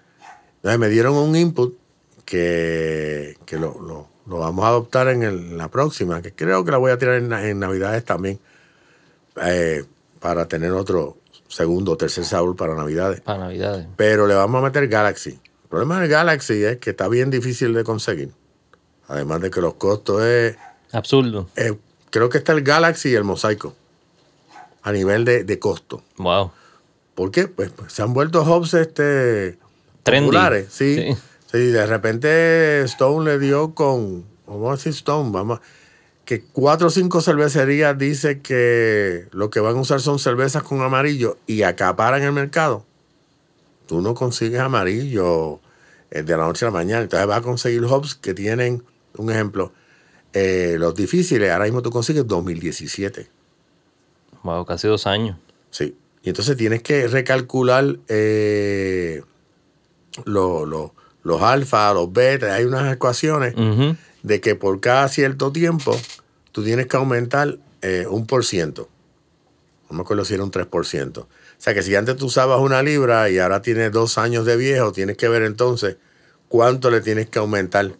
[0.58, 1.78] Entonces me dieron un input
[2.26, 6.72] que, que lo, lo- lo vamos a adoptar en, el- la próxima, que creo que
[6.72, 8.40] la voy a tirar en, en Navidades también,
[9.42, 9.86] eh,
[10.20, 11.18] para tener otro
[11.48, 13.22] segundo o tercer sabor para Navidades.
[13.22, 13.88] Para Navidades.
[13.96, 15.32] Pero le vamos a meter Galaxy.
[15.64, 18.32] El problema del Galaxy es que está bien difícil de conseguir.
[19.08, 20.56] Además de que los costos es...
[20.92, 21.50] Absurdo.
[22.10, 23.74] creo que está el Galaxy y el Mosaico.
[24.84, 26.04] A nivel de, de costo.
[26.18, 26.52] Wow.
[27.16, 27.48] ¿Por qué?
[27.48, 29.58] Pues, pues, se han vuelto hubs este,
[30.04, 30.28] Trendy.
[30.28, 30.68] populares.
[30.72, 31.18] Sí, Sí.
[31.52, 31.58] sí.
[31.72, 34.24] de repente Stone le dio con...
[34.46, 35.62] Vamos a decir Stone, vamos a-
[36.28, 40.82] que cuatro o cinco cervecerías dice que lo que van a usar son cervezas con
[40.82, 42.86] amarillo y acaparan el mercado.
[43.88, 45.62] Tú no consigues amarillo
[46.12, 47.04] eh, de la noche a la mañana.
[47.04, 48.84] Entonces vas a conseguir hubs que tienen,
[49.16, 49.72] un ejemplo,
[50.34, 51.50] eh, los difíciles.
[51.50, 53.30] Ahora mismo tú consigues 2017.
[54.44, 55.38] Wow, casi dos años.
[55.70, 55.96] Sí.
[56.24, 59.24] Y entonces tienes que recalcular eh,
[60.26, 62.54] lo- lo- los alfa, los beta.
[62.54, 63.56] Hay unas ecuaciones.
[64.28, 65.98] De que por cada cierto tiempo
[66.52, 68.90] tú tienes que aumentar eh, un por ciento.
[69.90, 71.18] No me acuerdo si era un 3%.
[71.20, 74.58] O sea que si antes tú usabas una libra y ahora tienes dos años de
[74.58, 75.98] viejo, tienes que ver entonces
[76.50, 77.94] cuánto le tienes que aumentar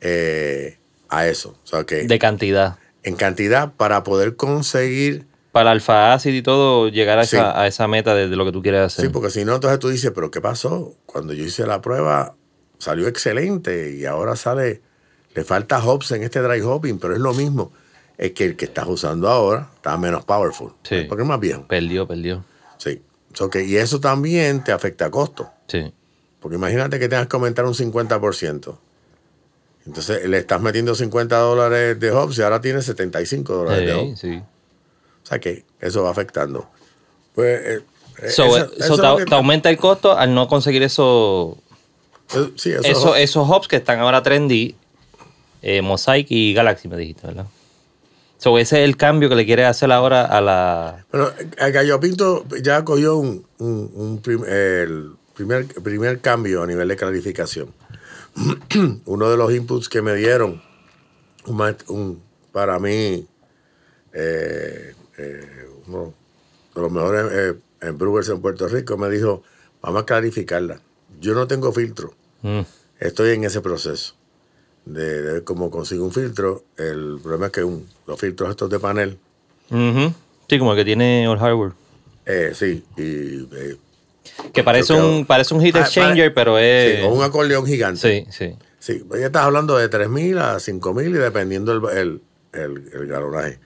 [0.00, 1.56] eh, a eso.
[1.64, 2.76] O sea que De cantidad.
[3.02, 7.36] en cantidad para poder conseguir Para alfa ácido y todo, llegar a, Sí.
[7.36, 9.06] esa, a esa meta de, de lo que tú quieres hacer.
[9.06, 10.94] Sí, porque si no, entonces tú dices, pero ¿qué pasó?
[11.06, 12.34] Cuando yo hice la prueba,
[12.78, 14.82] salió excelente y ahora sale,
[15.34, 17.72] le falta hops en este dry hopping, pero es lo mismo.
[18.16, 20.72] Es que el que estás usando ahora está menos powerful.
[20.84, 21.04] Sí.
[21.08, 21.66] Porque es más viejo.
[21.66, 22.44] Perdió, perdió.
[22.78, 23.02] Sí.
[23.32, 25.50] So que- y eso también te afecta a costo.
[25.66, 25.92] Sí.
[26.40, 28.78] Porque imagínate que tengas que aumentar un 50%.
[29.86, 33.98] Entonces le estás metiendo 50 dólares de hops y ahora tienes 75 dólares de Sí,
[34.10, 34.20] hops.
[34.20, 34.42] sí.
[35.22, 36.68] O sea que eso va afectando.
[37.34, 37.84] Pues, eh,
[38.22, 41.58] eh, So, eso- eh, eso te, aumenta el costo al no conseguir eso,
[42.34, 44.76] eh, sí, eso es eso, esos hops que están ahora trendy,
[45.66, 47.46] eh, Mosaic y Galaxy, me dijiste, ¿verdad?
[48.38, 51.06] So, ese es el cambio que le quieres hacer ahora a la...
[51.10, 56.66] Pero el Gallo Pinto ya cogió un, un- un prim- el primer, primer cambio a
[56.66, 57.72] nivel de clarificación.
[59.06, 60.60] Uno de los inputs que me dieron,
[61.46, 62.20] un
[62.52, 63.26] para mí,
[64.12, 66.12] eh, eh, uno
[66.74, 69.42] de los mejores eh, eh, brewers en Puerto Rico, me dijo,
[69.80, 70.80] vamos a clarificarla.
[71.20, 72.60] Yo no tengo filtro, Mm,
[73.00, 74.14] estoy en ese proceso
[74.84, 76.64] de, ver cómo consigo un filtro.
[76.76, 79.18] El problema es que un- los filtros estos de panel
[79.70, 80.12] ujú.
[80.48, 81.72] Sí, como el que tiene Old Hardware.
[82.26, 83.48] Eh, sí, y...
[83.56, 83.76] eh,
[84.52, 86.98] Que parece un, parece un heat Ah, exchanger, pero es...
[86.98, 88.00] sí, o un acordeón gigante.
[88.00, 88.54] Sí, sí.
[88.78, 93.06] Sí, pues ya estás hablando de 3.000 a 5.000 y dependiendo el, el, el, el
[93.06, 93.58] galonaje.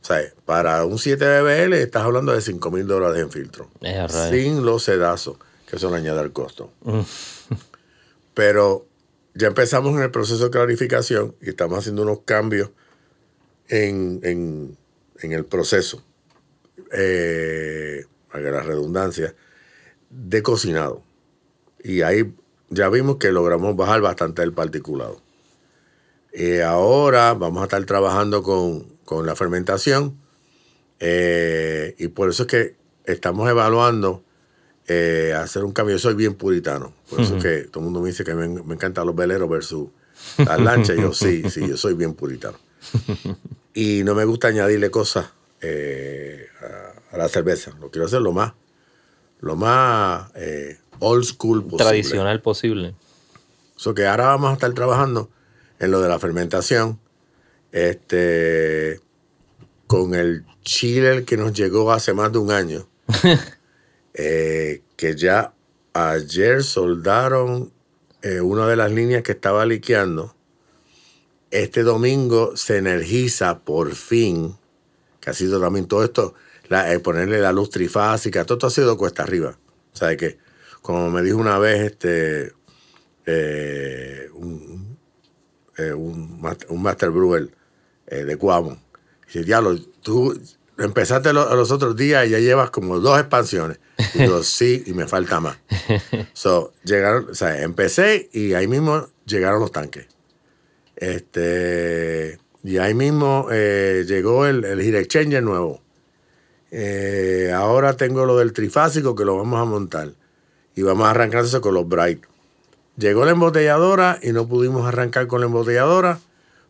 [0.00, 3.68] O sea, para un 7 BBL estás hablando de 5.000 dólares en filtro.
[3.80, 4.12] Es.
[4.30, 5.36] Sin los sedazos,
[5.68, 6.70] que eso le añade al costo.
[6.84, 7.00] Mm.
[8.34, 8.86] Pero
[9.36, 12.70] ya empezamos en el proceso de clarificación y estamos haciendo unos cambios
[13.68, 14.76] en, en-
[15.20, 16.04] en el proceso,
[16.92, 19.34] eh, para la redundancia,
[20.10, 21.02] de cocinado.
[21.82, 22.34] Y ahí
[22.70, 25.20] ya vimos que logramos bajar bastante el particulado.
[26.32, 30.18] Y ahora vamos a estar trabajando con, con la fermentación
[31.00, 34.22] eh, y por eso es que estamos evaluando
[34.88, 35.96] eh, hacer un cambio.
[35.96, 38.48] Yo soy bien puritano, por eso es que todo el mundo me dice que me,
[38.48, 39.88] me encantan los veleros versus
[40.38, 40.96] las lanchas.
[40.96, 42.58] Yo sí, sí, yo soy bien puritano.
[43.78, 45.26] Y no me gusta añadirle cosas
[45.60, 47.72] eh, a, a la cerveza.
[47.78, 48.54] Lo quiero hacer lo más,
[49.40, 51.84] lo más eh, old school posible.
[51.84, 52.94] Tradicional posible.
[53.76, 55.28] So que ahora vamos a estar trabajando
[55.78, 56.98] en lo de la fermentación.
[57.70, 59.02] Este
[59.86, 62.88] con el chiller que nos llegó hace más de un año.
[64.18, 65.52] eh, que ya
[65.92, 67.70] ayer soldaron
[68.22, 70.34] eh, una de las líneas que estaba liqueando.
[71.50, 74.56] Este domingo se energiza por fin,
[75.20, 76.34] que ha sido también todo esto,
[76.70, 79.58] eh, ponerle la luz trifásica, todo esto ha sido cuesta arriba.
[79.92, 80.38] O sea que,
[80.80, 82.52] como me dijo una vez este
[84.32, 84.98] un,
[85.94, 87.50] un, mas- un Master Brewer
[88.06, 88.80] de Cuamo.
[89.26, 90.38] Dice, diablo, tú
[90.78, 93.78] empezaste lo- los otros días y ya llevas como dos expansiones.
[94.14, 95.58] Y yo, sí, y me falta más.
[96.32, 100.06] So, llegaron, o sea, empecé y ahí mismo llegaron los tanques.
[100.96, 105.80] Este, y ahí mismo eh, llegó el, el Heat Exchanger nuevo.
[106.70, 110.12] Eh, ahora tengo lo del trifásico que lo vamos a montar.
[110.74, 112.24] Y vamos a arrancar eso con los Bright.
[112.96, 116.18] Llegó la embotelladora y no pudimos arrancar con la embotelladora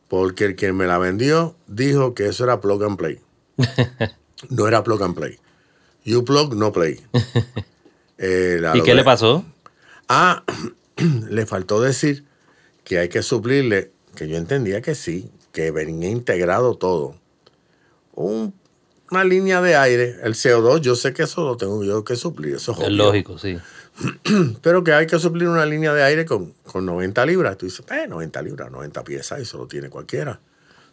[0.09, 3.21] porque el quien me la vendió dijo que eso era plug and play.
[4.51, 5.39] No era plug and play.
[6.05, 7.01] You plug, no play.
[8.19, 9.45] Eh, ¿Y qué le pasó?
[10.09, 10.43] Ah,
[11.29, 12.25] le faltó decir
[12.83, 17.17] que hay que suplirle, que yo entendía que sí, que venía integrado todo.
[18.15, 18.55] Un-
[19.11, 22.55] una línea de aire, el CO2, yo sé que eso lo tengo yo que suplir,
[22.55, 22.97] eso es Es obvio.
[22.97, 23.59] lógico, sí.
[24.63, 27.59] Pero que hay que suplir una línea de aire con, con 90 libras.
[27.59, 30.41] Tú dices, eh, 90 libras, 90 piezas, eso lo tiene cualquiera.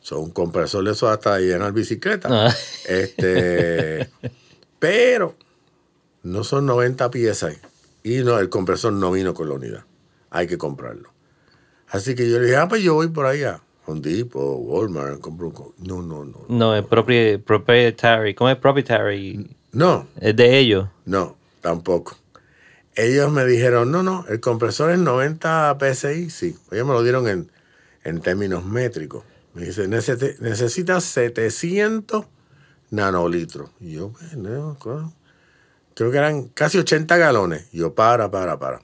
[0.03, 2.27] Son un compresor de eso hasta llenar bicicleta.
[2.29, 2.53] Ah.
[2.87, 4.09] Este,
[4.79, 5.35] pero
[6.23, 7.55] no son 90 piezas.
[8.03, 9.85] Y no, el compresor no vino con la unidad.
[10.29, 11.09] Hay que comprarlo.
[11.87, 15.21] Así que yo le dije, ah, pues yo voy por ahí a Home Depot, Walmart,
[15.21, 15.53] compro un...
[15.53, 15.73] co-".
[15.77, 16.45] No, no, no.
[16.49, 18.33] No, es propri- proprietary.
[18.35, 19.55] ¿Cómo es proprietary?
[19.71, 20.89] No, Es de ellos.
[21.05, 22.17] No, tampoco.
[22.95, 26.57] Ellos me dijeron, no, no, el compresor es 90 PSI, sí.
[26.71, 27.49] Ellos me lo dieron en,
[28.03, 29.23] en términos métricos.
[29.53, 32.25] Me dice, "Necesite- necesitas 700
[32.93, 33.71] nanolitros.
[33.79, 35.13] Y yo, bueno, claro.
[35.95, 37.67] creo que eran casi 80 galones.
[37.71, 38.81] Y yo, para, para, para.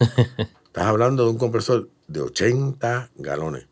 [0.66, 3.66] Estás hablando de un compresor de 80 galones.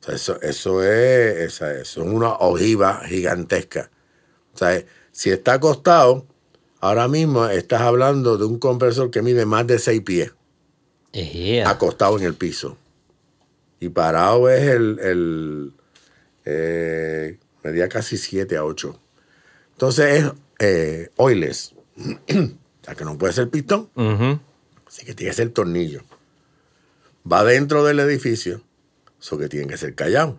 [0.00, 3.90] O sea, eso, eso es, esa es, una ojiva gigantesca.
[4.54, 4.82] O sea,
[5.12, 6.26] si está acostado,
[6.80, 10.32] ahora mismo estás hablando de un compresor que mide más de 6 pies,
[11.66, 12.76] acostado en el piso.
[13.80, 15.72] Y parado es el, el
[16.46, 18.98] eh, medía casi 7 a 8.
[19.72, 21.74] Entonces es eh, oilers.
[21.98, 23.90] o sea, que no puede ser pistón,
[24.86, 26.02] así que tiene que ser tornillo.
[27.30, 28.62] Va dentro del edificio,
[29.20, 30.38] eso que tiene que ser callado.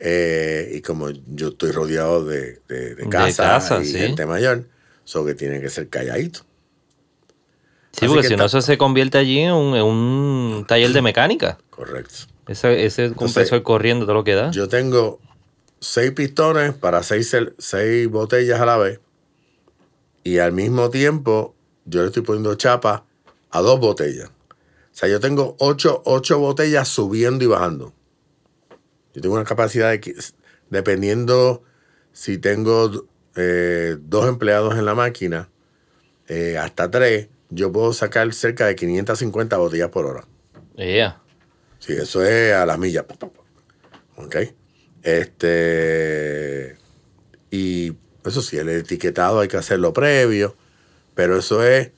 [0.00, 3.98] Eh, y como yo estoy rodeado de, de, de De casa casa, y sí.
[3.98, 4.66] gente mayor,
[5.04, 6.40] eso que tiene que ser calladito.
[7.92, 10.92] Sí, Así porque que si no, eso se convierte allí en un, en un taller
[10.92, 11.58] de mecánica.
[11.70, 12.14] Correcto.
[12.46, 14.50] Ese, ese compresor corriendo todo lo que da.
[14.50, 15.20] Yo tengo
[15.80, 19.00] seis pistones para seis, seis botellas a la vez.
[20.22, 21.54] Y al mismo tiempo,
[21.84, 23.04] yo le estoy poniendo chapa
[23.50, 24.28] a dos botellas.
[24.28, 27.92] O sea, yo tengo ocho, ocho botellas subiendo y bajando.
[29.12, 30.14] Yo tengo una capacidad de, que-
[30.70, 31.62] dependiendo
[32.12, 35.50] si tengo eh, dos empleados en la máquina,
[36.28, 40.24] eh, hasta tres, yo puedo sacar cerca de 550 botellas por hora.
[40.76, 41.20] Ea.
[41.84, 43.04] Sí, eso es a las millas.
[44.16, 44.36] ¿Ok?
[45.02, 46.76] Este.
[47.50, 47.92] Y
[48.24, 50.56] eso sí, el etiquetado hay que hacerlo previo.
[51.14, 51.90] Pero eso es: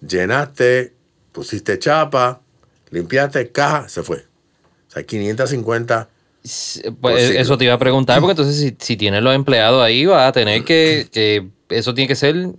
[0.00, 0.94] llenaste,
[1.32, 2.40] pusiste chapa,
[2.90, 4.24] limpiaste, caja, se fue.
[4.88, 6.08] O sea, 550.
[6.42, 9.82] Sí, Por Pues eso te iba a preguntar, porque entonces si, si tienes los empleados
[9.82, 12.50] ahí, vas a tener que, que eso tiene que ser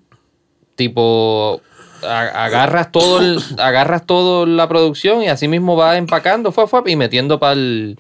[0.75, 1.61] tipo
[2.05, 6.95] agarras todo el, agarras todo la producción y así mismo vas empacando fue, fue, y
[6.95, 7.99] metiendo para el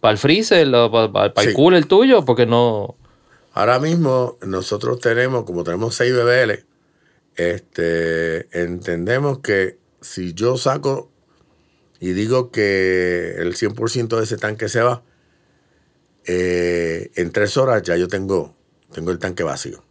[0.00, 1.54] para el freezer para el Sí.
[1.54, 2.96] cooler tuyo, porque no
[3.54, 6.64] Ahora mismo nosotros tenemos, como tenemos 6 BBL,
[7.36, 11.08] este, entendemos que si yo saco
[12.00, 15.02] y digo que el 100% de ese tanque se va,
[16.26, 18.54] eh, en tres horas ya yo tengo,
[18.92, 19.82] tengo el tanque vacío.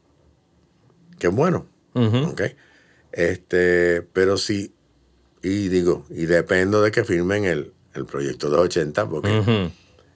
[1.19, 1.65] Que es bueno.
[1.95, 2.31] Ujú.
[2.31, 2.41] ¿ok?
[3.13, 4.73] Este, pero sí,
[5.43, 9.29] y digo, y dependo de que firmen el, el proyecto de 80, porque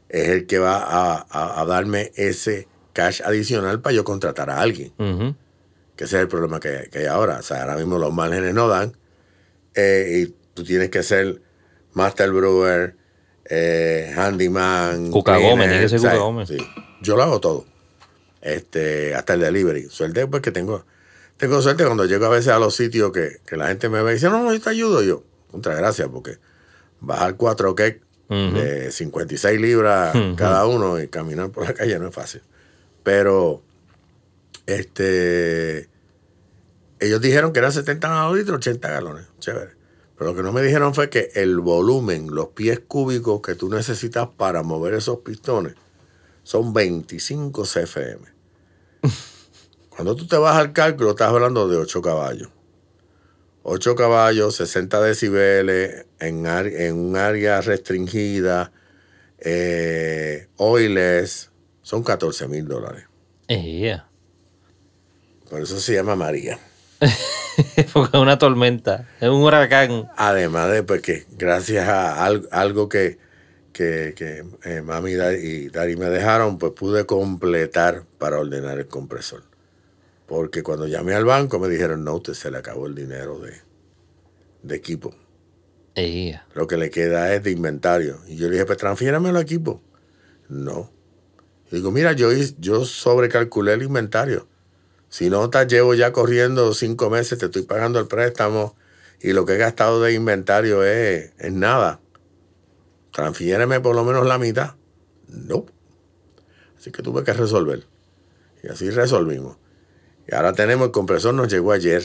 [0.10, 4.60] es el que va a, a- a darme ese cash adicional para yo contratar a
[4.62, 4.92] alguien.
[5.96, 7.38] Que ese es el problema que, que hay ahora.
[7.40, 8.98] O sea, ahora mismo los márgenes no dan.
[9.76, 11.42] eh, y tú tienes que ser
[11.94, 12.96] Master Brewer,
[13.46, 15.12] eh, Handyman.
[15.12, 16.48] Cuca Gómez, tiene que ser Cuca Gómez.
[16.50, 16.58] sí.
[17.04, 17.66] Yo lo hago todo.
[18.42, 19.84] Este, hasta el delivery.
[19.90, 20.86] Suerte pues que tengo,
[21.38, 24.12] tengo suerte cuando llego a veces a los sitios que, que la gente me ve
[24.12, 25.02] y dice, no, no, yo te ayudo.
[25.04, 26.38] Yo, contra gracias, porque
[27.00, 28.57] bajar cuatro cakes Ujú.
[28.57, 32.41] de 56 libras cada uno y caminar por la calle no es fácil.
[33.03, 33.62] Pero,
[34.66, 35.88] este,
[36.99, 39.28] ellos dijeron que eran 70 nanolitros, 80 galones.
[39.39, 39.72] Chévere.
[40.18, 43.70] Pero lo que no me dijeron fue que el volumen, los pies cúbicos que tú
[43.70, 45.76] necesitas para mover esos pistones
[46.43, 48.26] son 25 CFM.
[49.98, 52.50] Cuando tú te vas al cálculo, estás hablando de 8 caballos.
[53.64, 56.45] 8 caballos, 60 decibeles en,
[56.95, 58.72] un área restringida,
[59.39, 61.50] eh, oilers,
[61.82, 63.06] son 14 mil dólares.
[63.48, 64.08] Ella.
[65.50, 66.60] Por eso se llama María.
[67.91, 70.12] Porque es una tormenta, es un huracán.
[70.16, 73.18] Además de pues, que gracias a al- algo que,
[73.74, 79.57] que, que, eh, mami y Dari me dejaron, pues pude completar para ordenar el compresor.
[80.28, 83.53] Porque cuando llamé al banco me dijeron, no, usted se le acabó el dinero de,
[84.61, 85.15] de equipo.
[86.53, 88.19] Lo que le queda es de inventario.
[88.28, 89.82] Y yo le dije, pues transfiérame el equipo.
[90.49, 90.91] No.
[91.71, 94.47] Digo, mira, yo, yo sobrecalculé el inventario.
[95.09, 98.75] Si no te llevo ya corriendo cinco meses, te estoy pagando el préstamo
[99.21, 102.01] y lo que he gastado de inventario es, es nada.
[103.11, 104.75] Transfiéreme por lo menos la mitad.
[105.28, 105.65] No.
[106.78, 107.86] Así que tuve que resolver.
[108.63, 109.57] Y así resolvimos.
[110.30, 112.03] Y ahora tenemos, el compresor nos llegó ayer.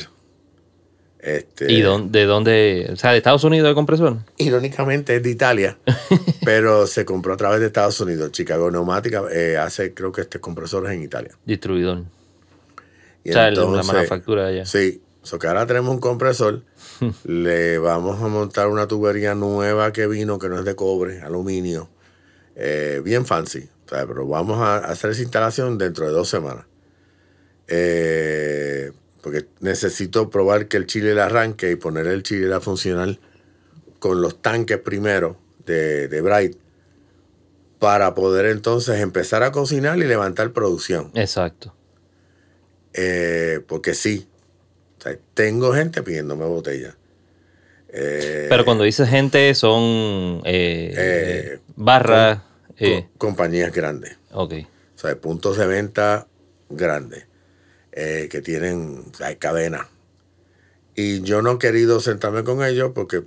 [1.19, 2.89] Este, ¿Y de dónde?
[2.93, 4.19] O sea, de Estados Unidos el compresor.
[4.39, 5.79] Irónicamente es de Italia,
[6.45, 8.33] pero se compró a través de Estados Unidos.
[8.33, 11.31] Chicago Neumática eh, hace, creo que este compresor es en Italia.
[11.45, 12.03] Distribuidor.
[13.23, 14.67] Y o sea, el- la entonces- manufactura allá.
[14.67, 16.63] Sí, so que ahora tenemos un compresor.
[17.25, 21.89] le vamos a montar una tubería nueva que vino, que no es de cobre, aluminio.
[22.57, 23.69] eh, bien fancy.
[23.87, 26.65] O sea, pero vamos a hacer esa instalación dentro de dos semanas.
[27.75, 28.93] Eh,
[29.23, 33.19] porque necesito probar que el chile le arranque y poner el chile a funcionar
[33.99, 36.57] con los tanques primero de, de Bright
[37.79, 41.11] para poder entonces empezar a cocinar y levantar producción.
[41.15, 41.75] Exacto.
[42.93, 44.29] Eh, porque sí,
[44.99, 46.95] o sea, tengo gente pidiéndome botella.
[47.89, 52.41] Eh, Pero cuando dices gente, son eh, barras.
[52.79, 54.55] co- compañías grandes, ok.
[54.97, 56.27] o sea, puntos de venta
[56.69, 57.27] grandes
[57.93, 59.87] eh, que tienen o sea, cadenas.
[60.95, 63.25] Y yo no he querido sentarme con ellos porque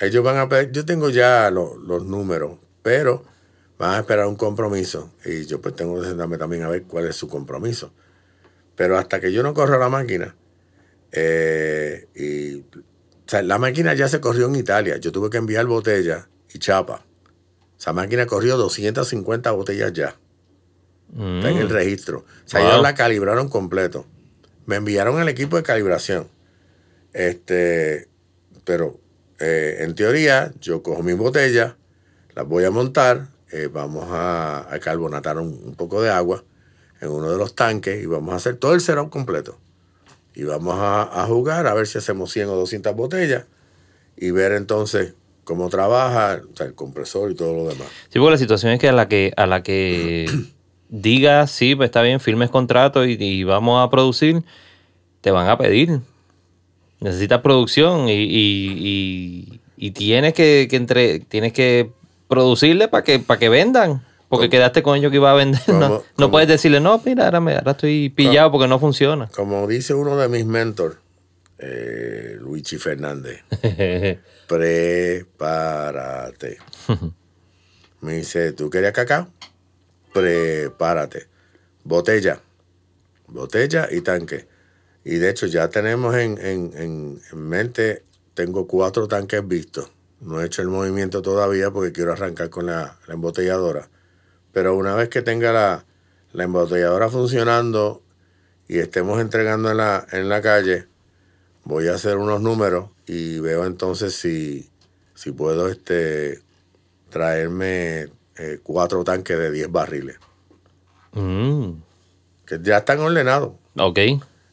[0.00, 3.24] ellos van a pedir, yo tengo ya lo- los números, pero
[3.78, 5.12] van a esperar un compromiso.
[5.24, 7.92] Y yo pues tengo que sentarme también a ver cuál es su compromiso.
[8.76, 10.36] Pero hasta que yo no corra la máquina,
[11.12, 12.64] eh, y,
[13.42, 14.96] la máquina ya se corrió en Italia.
[14.98, 17.04] Yo tuve que enviar botella y chapa.
[17.78, 20.16] Esa máquina corrió 250 botellas ya.
[21.12, 21.70] Está en el Mm.
[21.72, 22.18] registro.
[22.18, 22.68] O sea, Wow.
[22.70, 24.06] ellos la calibraron completo.
[24.66, 26.28] Me enviaron el equipo de calibración.
[27.12, 28.08] Este,
[28.64, 28.98] pero
[29.40, 31.74] eh, en teoría, yo cojo mis botellas,
[32.34, 36.44] las voy a montar, eh, vamos a, a carbonatar un, un poco de agua
[37.00, 39.58] en uno de los tanques y vamos a hacer todo el setup completo.
[40.34, 43.44] Y vamos a, a jugar a ver si hacemos 100 o 200 botellas
[44.16, 47.88] y ver entonces cómo trabaja o sea, el compresor y todo lo demás.
[48.10, 50.26] Sí, porque la situación es que a la que, a la que
[50.88, 54.42] digas, sí, pues está bien, firmes contrato y, y vamos a producir,
[55.20, 56.00] te van a pedir.
[57.00, 61.92] Necesitas producción y, y, y- y tienes que, que entre, tienes que
[62.26, 64.04] producirle para que, para que vendan.
[64.28, 64.50] Porque ¿Cómo?
[64.50, 65.60] quedaste con ellos que iba a vender.
[65.64, 65.78] ¿Cómo?
[65.80, 66.30] No, no ¿Cómo?
[66.32, 69.28] puedes decirle, no, mira, ahora, me- ahora estoy pillado porque no funciona.
[69.28, 70.96] Como dice uno de mis mentors,
[71.60, 73.42] eh, Luigi Fernández,
[74.48, 76.58] prepárate.
[78.00, 79.28] Me dice, ¿tú querías cacao?
[80.12, 81.26] Prepárate.
[81.84, 82.40] Botella.
[83.28, 84.46] Botella y tanque.
[85.04, 88.04] Y de hecho ya tenemos en, en- en- en mente,
[88.34, 89.90] tengo cuatro tanques vistos.
[90.20, 93.88] No he hecho el movimiento todavía porque quiero arrancar con la, la embotelladora.
[94.52, 95.84] Pero una vez que tenga la,
[96.32, 98.02] la embotelladora funcionando
[98.66, 100.86] y estemos entregando en la, en la calle,
[101.64, 104.70] voy a hacer unos números y veo entonces si,
[105.14, 106.42] si puedo este,
[107.10, 110.16] traerme eh, cuatro tanques de 10 barriles,
[111.12, 111.72] Mm,
[112.46, 113.52] que ya están ordenados.
[113.76, 113.98] ok.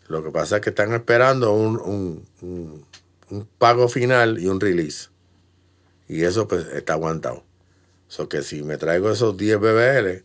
[0.08, 2.86] Lo que pasa es que están esperando un, un- un-
[3.32, 5.10] un pago final y un release.
[6.08, 7.44] Y eso pues está aguantado.
[8.08, 10.24] So que si me traigo esos 10 BBL,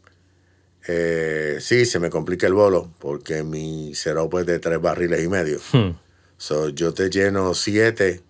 [0.86, 5.28] eh, sí, se me complica el bolo porque mi setup es de 3 barriles y
[5.28, 5.58] medio.
[5.72, 5.92] Hmm.
[6.36, 8.22] So, yo te lleno 7,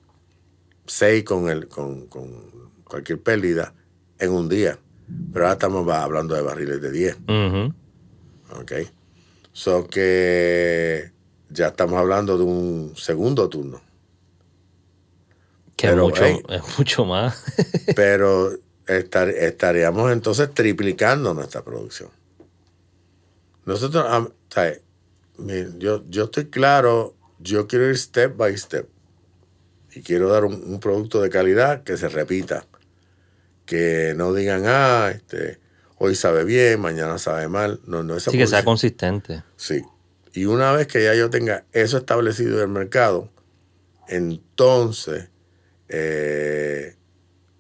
[0.86, 3.74] 6 con, el, con, con cualquier pérdida
[4.18, 4.78] en un día.
[5.32, 7.16] Pero ahora estamos hablando de barriles de 10.
[7.28, 7.74] Ujú.
[8.60, 8.72] ¿Ok?
[9.52, 11.12] So que
[11.48, 13.80] ya estamos hablando de un segundo turno.
[15.76, 16.42] Que Pero, mucho, hey.
[16.48, 17.44] es mucho más.
[17.96, 18.52] Pero
[18.86, 22.10] estar- estaríamos entonces triplicando nuestra producción.
[23.64, 24.04] Nosotros,
[25.38, 28.88] mi- yo, yo estoy claro, yo quiero ir step by step.
[29.92, 32.64] Y quiero dar un, un producto de calidad que se repita.
[33.70, 35.60] Que no digan, ah, este,
[35.98, 37.78] hoy sabe bien, mañana sabe mal.
[37.86, 39.44] No, no, esa Así que sea consistente.
[39.56, 39.80] Sí.
[40.32, 43.28] Y una vez que ya yo tenga eso establecido en el mercado,
[44.08, 45.28] entonces
[45.88, 46.96] eh,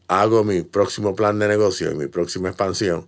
[0.08, 3.06] hago mi próximo plan de negocio y mi próxima expansión.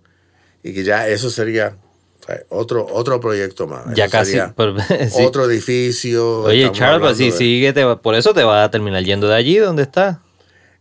[0.63, 1.75] Y que ya eso sería
[2.21, 3.83] O sea, otro, otro proyecto más.
[3.95, 4.31] Ya Eso casi.
[5.09, 5.23] sí.
[5.25, 6.43] Otro edificio.
[6.43, 9.03] Oye, Charles, pues sí, hablando de- sigue, te va- por eso te va a terminar
[9.03, 10.21] yendo de allí donde está.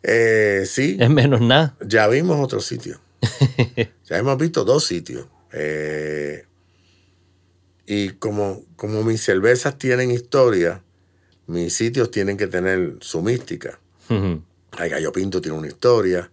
[0.03, 1.77] Eh, sí, Es menos nada.
[1.87, 3.01] ya vimos otro sitio.
[4.05, 5.27] ya hemos visto dos sitios.
[5.53, 6.47] Eh,
[7.87, 10.83] y como, como mis cervezas tienen historia,
[11.47, 13.79] mis sitios tienen que tener su mística.
[14.73, 16.31] Ay, Gallo Pinto tiene una historia,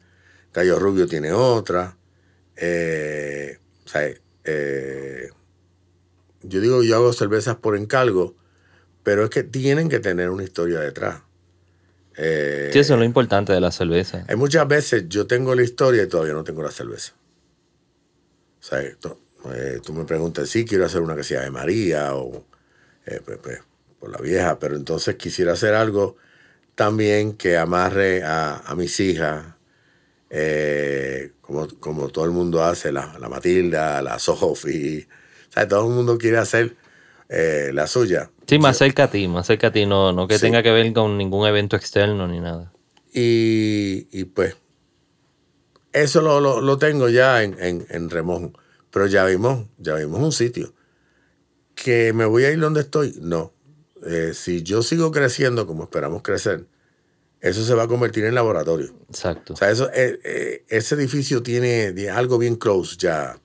[0.53, 1.97] Gallo Rubio tiene otra.
[2.55, 4.09] eh, o sea,
[4.43, 5.29] eh,
[6.43, 8.35] yo digo, yo hago cervezas por encargo,
[9.03, 11.21] pero es que tienen que tener una historia detrás.
[12.21, 14.25] Eh, Sí, eso es lo importante de la cerveza.
[14.27, 17.13] hay muchas veces yo tengo la historia y todavía no tengo la cerveza.
[18.59, 19.19] O sea, to-
[19.53, 22.43] eh, tú me preguntas, sí, quiero hacer una que sea de María o
[23.05, 23.59] eh, pues, pues,
[23.99, 26.17] por la vieja, pero entonces quisiera hacer algo
[26.75, 29.45] también que amarre a, a mis hijas,
[30.29, 35.07] eh, como, como todo el mundo hace, la, la Matilda, la Sophie.
[35.49, 36.75] O sea, todo el mundo quiere hacer
[37.29, 38.31] eh, la suya.
[38.47, 40.41] Sí, más cerca a ti, más cerca a ti, no, no que Sí.
[40.41, 42.73] tenga que ver con ningún evento externo ni nada.
[43.13, 44.55] Y, y pues,
[45.93, 48.53] eso lo, lo- lo tengo ya en, en, en remojo.
[48.91, 50.73] Pero ya vimos, ya vimos un sitio.
[51.75, 53.15] ¿Que me voy a ir donde estoy?
[53.21, 53.53] No.
[54.05, 56.65] Eh, si yo sigo creciendo como esperamos crecer,
[57.41, 58.93] eso se va a convertir en laboratorio.
[59.09, 59.53] Exacto.
[59.53, 63.39] O sea, eso, eh, eh, ese edificio tiene, tiene algo bien close ya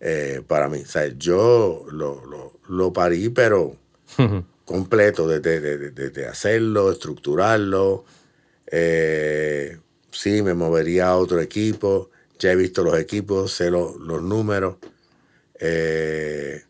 [0.00, 0.80] eh, para mí.
[0.80, 3.76] O sea, yo lo, lo, lo parí, pero
[4.64, 8.04] completo, desde de, de- de- hacerlo, estructurarlo.
[8.70, 9.78] Eh,
[10.10, 12.10] sí, me movería a otro equipo.
[12.38, 14.76] Ya he visto los equipos, sé lo- los números.
[15.58, 16.62] Eh,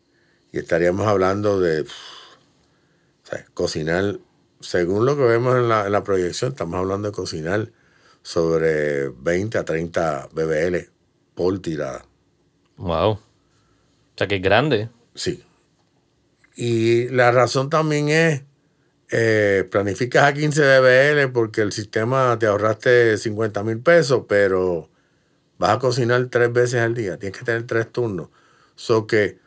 [0.53, 1.93] y estaríamos hablando de pff,
[3.23, 4.19] o sea, cocinar,
[4.61, 7.71] según lo que vemos en la, en la proyección, estamos hablando de cocinar
[8.23, 10.89] sobre 20 a 30 BBL
[11.35, 12.05] por tirada.
[12.79, 13.11] Wow.
[13.13, 13.21] O
[14.17, 14.89] sea que es grande.
[15.15, 15.45] Sí.
[16.63, 18.43] Y la razón también es,
[19.11, 24.91] eh, planificas a 15 DBL porque el sistema te ahorraste 50 mil pesos, pero
[25.57, 28.29] vas a cocinar tres veces al día, tienes que tener tres turnos.
[28.77, 29.39] So que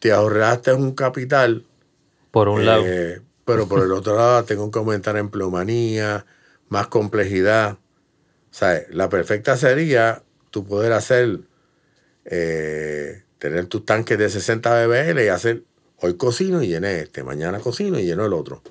[0.00, 1.66] te ahorraste un capital,
[2.32, 2.82] Por un lado.
[2.84, 6.26] eh, pero por el otro lado tengo que aumentar empleomanía,
[6.68, 7.74] más complejidad.
[7.74, 7.78] O
[8.54, 11.42] sea, la perfecta sería tú poder hacer,
[12.24, 15.62] eh, tener tus tanques de 60 BBL y hacer,
[16.00, 18.62] hoy cocino y llené este, mañana cocino y lleno el otro.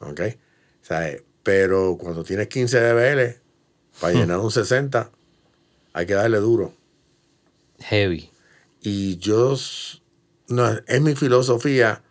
[0.00, 0.20] ¿Ok?
[0.82, 3.40] O sea, eh, pero cuando tienes 15 BBL,
[4.00, 5.10] para llenar un 60,
[5.92, 6.74] hay que darle duro.
[7.80, 8.30] Heavy.
[8.80, 9.56] Y yo,
[10.48, 12.02] no, es mi filosofía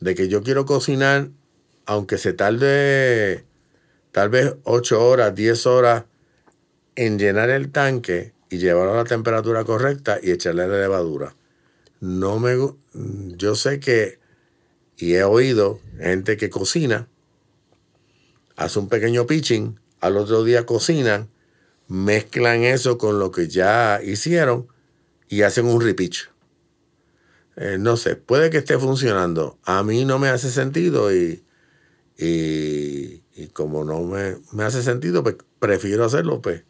[0.00, 1.28] de que yo quiero cocinar,
[1.86, 3.44] aunque se tarde
[4.12, 6.04] tal vez 8 horas, 10 horas
[6.96, 11.34] en llenar el tanque y llevarlo a la temperatura correcta y echarle la levadura.
[12.00, 12.56] No me,
[13.36, 14.18] yo sé que,
[14.96, 17.08] y he oído gente que cocina,
[18.56, 21.28] hace un pequeño pitching, al otro día cocinan,
[21.88, 24.68] mezclan eso con lo que ya hicieron
[25.28, 26.30] y hacen un repitch.
[27.56, 29.58] Eh, no sé, puede que esté funcionando.
[29.64, 31.42] A mí no me hace sentido y,
[32.16, 36.62] y, y como no me, me hace sentido, pues prefiero hacerlo pues,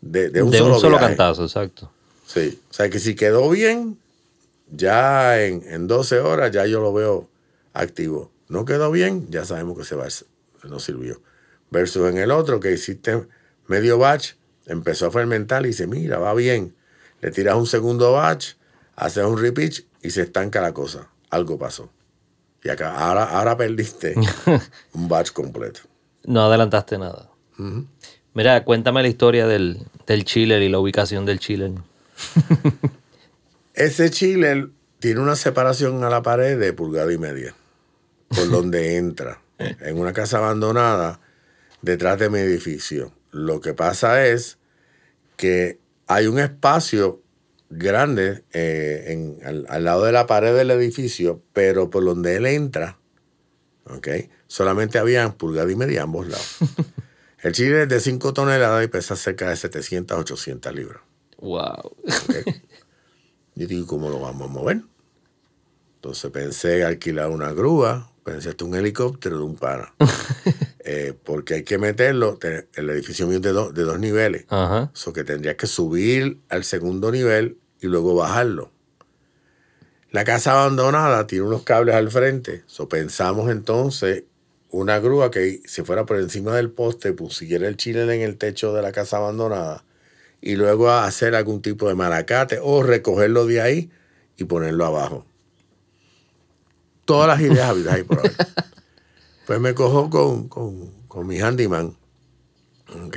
[0.00, 1.90] de, de un de solo, un solo cantazo, exacto.
[2.26, 3.98] Sí, o sea que si quedó bien,
[4.70, 7.28] ya en, en 12 horas ya yo lo veo
[7.72, 8.30] activo.
[8.48, 10.06] No quedó bien, ya sabemos que se va,
[10.64, 11.20] no sirvió.
[11.70, 13.26] Versus en el otro que hiciste
[13.66, 14.34] medio batch,
[14.66, 16.74] empezó a fermentar y dice, mira, va bien.
[17.20, 18.54] Le tiras un segundo batch,
[18.94, 21.08] haces un repitch y se estanca la cosa.
[21.30, 21.90] Algo pasó.
[22.62, 24.14] Y acá, ahora, ahora perdiste
[24.92, 25.80] un batch completo.
[26.24, 27.30] No adelantaste nada.
[28.34, 31.72] Mira, cuéntame la historia del, del chiller y la ubicación del chiller.
[33.76, 37.54] Ese chile tiene una separación a la pared de pulgada y media,
[38.28, 41.20] por donde entra, en una casa abandonada,
[41.82, 43.12] detrás de mi edificio.
[43.30, 44.58] Lo que pasa es
[45.36, 47.22] que hay un espacio
[47.68, 52.46] grande eh, en- al, al lado de la pared del edificio, pero por donde él
[52.46, 52.98] entra,
[53.84, 54.08] ¿ok?
[54.46, 56.58] solamente había pulgada y media a ambos lados.
[57.42, 61.02] El chile es de 5 toneladas y pesa cerca de 700, 800 libras.
[61.38, 61.96] Wow.
[63.56, 64.82] Yo digo, ¿cómo lo vamos a mover?
[65.96, 69.94] Entonces pensé alquilar una grúa, pensé hasta un helicóptero de un pana.
[70.88, 74.44] Eh, porque hay que meterlo, te- el edificio mío es de, do- de dos niveles.
[74.50, 74.92] Ajá.
[74.94, 78.70] Eso que tendría que subir al segundo nivel y luego bajarlo.
[80.12, 82.62] La casa abandonada tiene unos cables al frente.
[82.66, 84.22] So pensamos entonces
[84.70, 88.72] una grúa que se fuera por encima del poste, pusiera el chile en el techo
[88.72, 89.84] de la casa abandonada
[90.46, 93.90] y luego hacer algún tipo de malacate o recogerlo de ahí
[94.36, 95.26] y ponerlo abajo.
[97.04, 98.32] Todas las ideas habidas y por haber.
[99.46, 101.96] Pues me cojo con, con, con mi handyman,
[103.06, 103.16] ¿ok?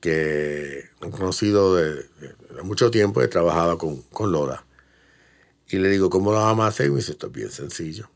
[0.00, 4.66] que he conocido de, de mucho tiempo, he trabajado con, con Lola.
[5.68, 6.86] Y le digo, ¿cómo lo vamos a hacer?
[6.86, 8.10] Y me dice, esto es bien sencillo.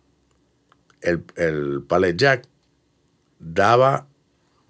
[1.01, 2.47] El, el pallet jack
[3.39, 4.07] daba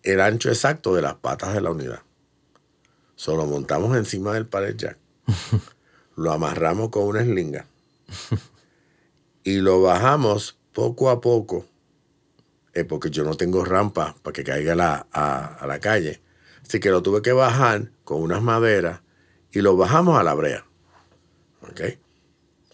[0.05, 2.03] el ancho exacto de las patas de la unidad.
[3.19, 4.97] Solo montamos encima del pallet jack,
[6.15, 7.67] lo amarramos con una eslinga
[9.43, 11.67] y lo bajamos poco a poco,
[12.75, 16.21] eh, porque yo no tengo rampa para que caiga la- a, a la calle.
[16.63, 19.01] Así que lo tuve que bajar con unas maderas
[19.51, 20.65] y lo bajamos a la brea.
[21.63, 21.81] ¿Ok?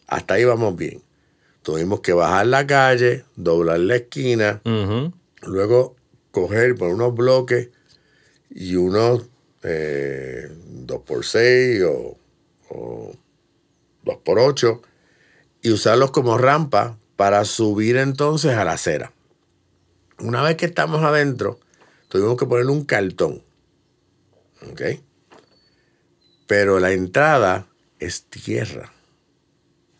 [0.09, 1.03] Hasta ahí vamos bien.
[1.62, 4.61] Tuvimos que bajar la calle, doblar la esquina,
[5.47, 5.97] luego
[6.32, 7.70] coger por unos bloques
[8.51, 9.22] y unos
[9.64, 10.50] eh,
[10.86, 12.18] 2x6 o,
[12.68, 13.12] o
[14.04, 14.80] 2x8
[15.62, 19.12] y usarlos como rampa para subir entonces a la acera.
[20.18, 21.58] Una vez que estamos adentro,
[22.08, 23.42] tuvimos que ponerle un cartón.
[24.70, 24.82] ¿Ok?
[26.46, 27.66] Pero la entrada
[27.98, 28.92] es tierra.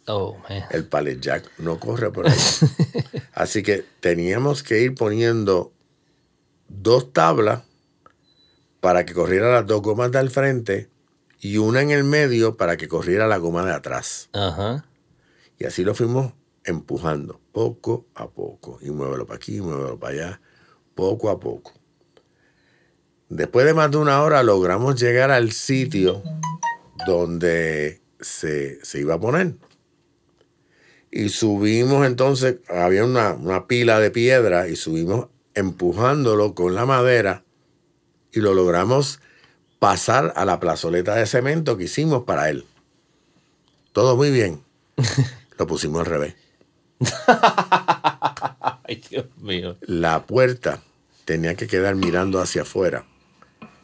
[0.07, 0.65] Oh, man.
[0.71, 2.37] El pallet jack no corre por ahí.
[3.33, 5.73] Así que teníamos que ir poniendo
[6.69, 7.63] dos tablas
[8.85, 10.91] para que corriera las dos gomas del frente
[11.41, 14.29] y una en el medio para que corriera la goma de atrás.
[14.35, 14.85] Ajá.
[15.59, 18.79] Y así lo fuimos empujando poco a poco.
[18.83, 20.41] Y muévelo para aquí, muévelo para allá,
[20.95, 21.73] poco a poco.
[23.31, 26.23] Después de más de una hora logramos llegar al sitio
[27.07, 29.55] donde se, se iba a poner.
[31.11, 37.44] Y subimos entonces, había una, una pila de piedra y subimos empujándolo con la madera
[38.35, 39.21] y lo logramos
[39.79, 42.67] pasar a la plazoleta de cemento que hicimos para él.
[43.93, 44.63] Todo muy bien.
[45.59, 46.35] Lo pusimos al revés.
[48.89, 49.77] Ay, Dios mío.
[49.83, 50.83] La puerta
[51.25, 53.07] tenía que quedar mirando hacia afuera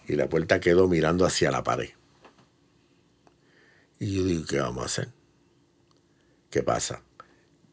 [0.08, 1.90] y la puerta quedó mirando hacia la pared.
[4.00, 5.08] Y yo digo, ¿qué vamos a hacer?
[6.50, 7.02] ¿Qué pasa?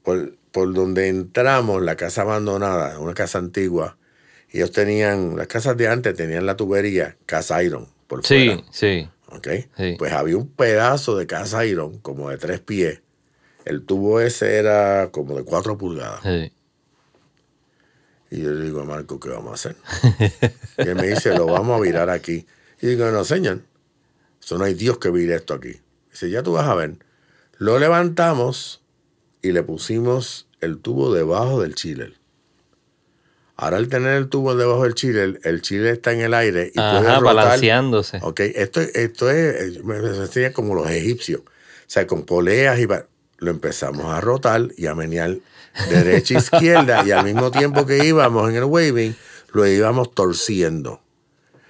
[0.04, 3.98] Por, por donde entramos, la casa abandonada, una casa antigua,
[4.52, 8.64] ellos tenían, las casas de antes tenían la tubería, casa iron, por Sí, fuera.
[8.72, 9.10] sí.
[9.30, 9.48] ¿ok?
[9.78, 9.96] Sí.
[9.98, 13.02] Pues había un pedazo de casa iron, como de tres pies.
[13.66, 16.22] El tubo ese era como de cuatro pulgadas.
[16.24, 16.52] sí.
[18.30, 19.76] Y yo le digo a Marco, ¿qué vamos a hacer?
[20.78, 22.46] y él me dice, lo vamos a virar aquí.
[22.82, 23.62] Y digo, no, señor,
[24.44, 25.80] eso no hay Dios que vire esto aquí.
[26.12, 26.98] Dice, ya tú vas a ver.
[27.58, 28.82] Lo levantamos
[29.42, 32.16] y le pusimos el tubo debajo del chile.
[33.58, 36.76] Ahora al tener el tubo debajo del chile, el chile está en el aire y
[36.76, 37.36] puede Ajá, rotar.
[37.36, 38.20] balanceándose.
[38.22, 41.42] Ok, esto, esto es, me enseña como los egipcios.
[41.42, 42.86] O sea, con poleas y
[43.40, 45.38] lo empezamos a rotar y a menear
[45.90, 49.16] derecha e izquierda y al mismo tiempo que íbamos en el waving,
[49.54, 51.02] lo íbamos torciendo.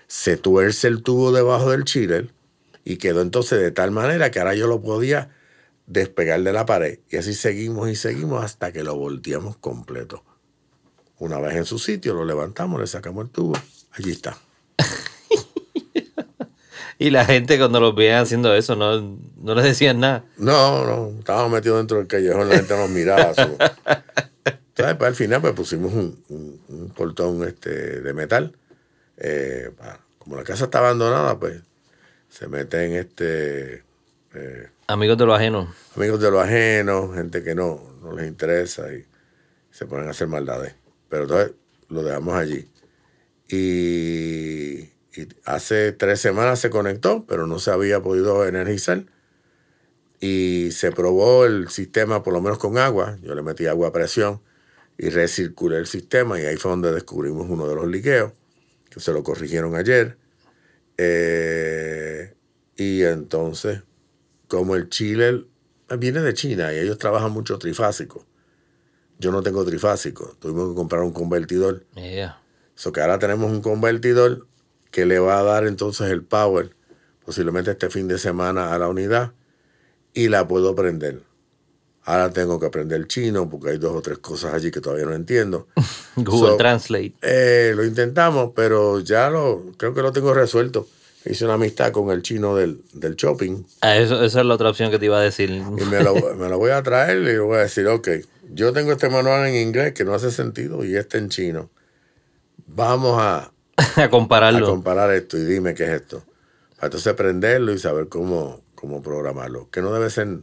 [0.08, 2.30] Se tuerce el tubo debajo del chile
[2.84, 5.30] y quedó entonces de tal manera que ahora yo lo podía
[5.86, 7.00] despegar de la pared.
[7.10, 10.24] Y así seguimos y seguimos hasta que lo volteamos completo.
[11.20, 13.54] Una vez en su sitio, lo levantamos, le sacamos el tubo.
[13.94, 14.38] Allí está.
[17.00, 19.00] Y la gente cuando los veían haciendo eso no,
[19.38, 20.24] no les decían nada.
[20.38, 23.36] No, no, estábamos metidos dentro del callejón, la gente nos miraba.
[23.36, 23.42] so.
[23.44, 23.96] Entonces,
[24.98, 28.56] pues, al final pues pusimos un, un- un portón este, de metal.
[29.18, 29.70] Eh,
[30.18, 31.62] como la casa está abandonada, pues
[32.30, 33.84] se meten este,
[34.34, 35.72] eh, Amigos de lo ajeno.
[35.96, 39.06] amigos de lo ajeno, gente que no, no les interesa y
[39.70, 40.74] se ponen a hacer maldades.
[41.10, 41.54] Pero entonces
[41.90, 42.68] lo dejamos allí.
[43.50, 44.90] Y,
[45.46, 49.06] hace tres semanas se conectó, pero no se había podido energizar.
[50.20, 53.18] Y se probó el sistema, por lo menos con agua.
[53.22, 54.42] Yo le metí agua a presión
[54.98, 56.40] y recirculé el sistema.
[56.42, 58.34] Y ahí fue donde descubrimos uno de los liqueos,
[58.90, 60.18] que se lo corrigieron ayer.
[60.98, 62.34] Eh,
[62.76, 63.84] y entonces,
[64.48, 65.46] como el chile
[65.98, 68.26] viene de China y ellos trabajan mucho trifásico.
[69.20, 70.36] Yo no tengo trifásico.
[70.40, 71.84] Tuvimos que comprar un convertidor.
[71.96, 72.40] Yeah.
[72.76, 74.46] So que ahora tenemos un convertidor
[74.92, 76.72] que le va a dar entonces el power,
[77.26, 79.32] posiblemente este fin de semana a la unidad,
[80.14, 81.22] y la puedo prender.
[82.04, 85.14] Ahora tengo que aprender chino porque hay dos o tres cosas allí que todavía no
[85.14, 85.68] entiendo.
[86.16, 87.14] Google So, Translate.
[87.22, 90.88] Eh, lo intentamos, pero ya lo creo que lo tengo resuelto.
[91.26, 94.70] Hice una amistad con el chino del, del shopping Ah, eso, esa es la otra
[94.70, 95.50] opción que te iba a decir.
[95.50, 98.08] y me lo, me lo voy a traer y le voy a decir, ok,
[98.52, 101.70] yo tengo este manual en inglés que no hace sentido y este en chino.
[102.66, 103.52] Vamos a,
[103.98, 104.66] a a compararlo.
[104.68, 106.24] comparar esto y dime qué es esto.
[106.76, 109.70] Para entonces aprenderlo y saber cómo, cómo programarlo.
[109.72, 110.40] Que no debe ser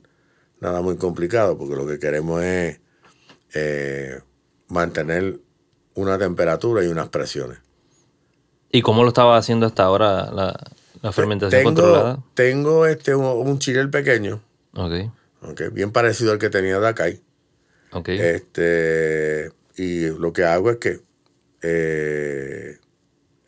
[0.61, 2.81] nada muy complicado, porque lo que queremos es
[3.55, 4.21] eh,
[4.69, 5.41] mantener
[5.95, 7.59] una temperatura y unas presiones.
[8.71, 10.59] ¿Y cómo lo estaba haciendo hasta ahora la,
[11.01, 12.19] la fermentación tengo, controlada?
[12.35, 14.43] Tengo este, un, un chile pequeño,
[14.77, 14.93] Ok,
[15.43, 16.89] ok, bien parecido al que tenía de
[18.07, 21.01] Este, y lo que hago es que
[21.63, 22.79] eh,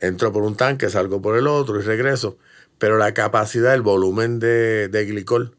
[0.00, 2.38] entro por un tanque, salgo por el otro y regreso.
[2.78, 5.56] Pero la capacidad, el volumen de, de glicol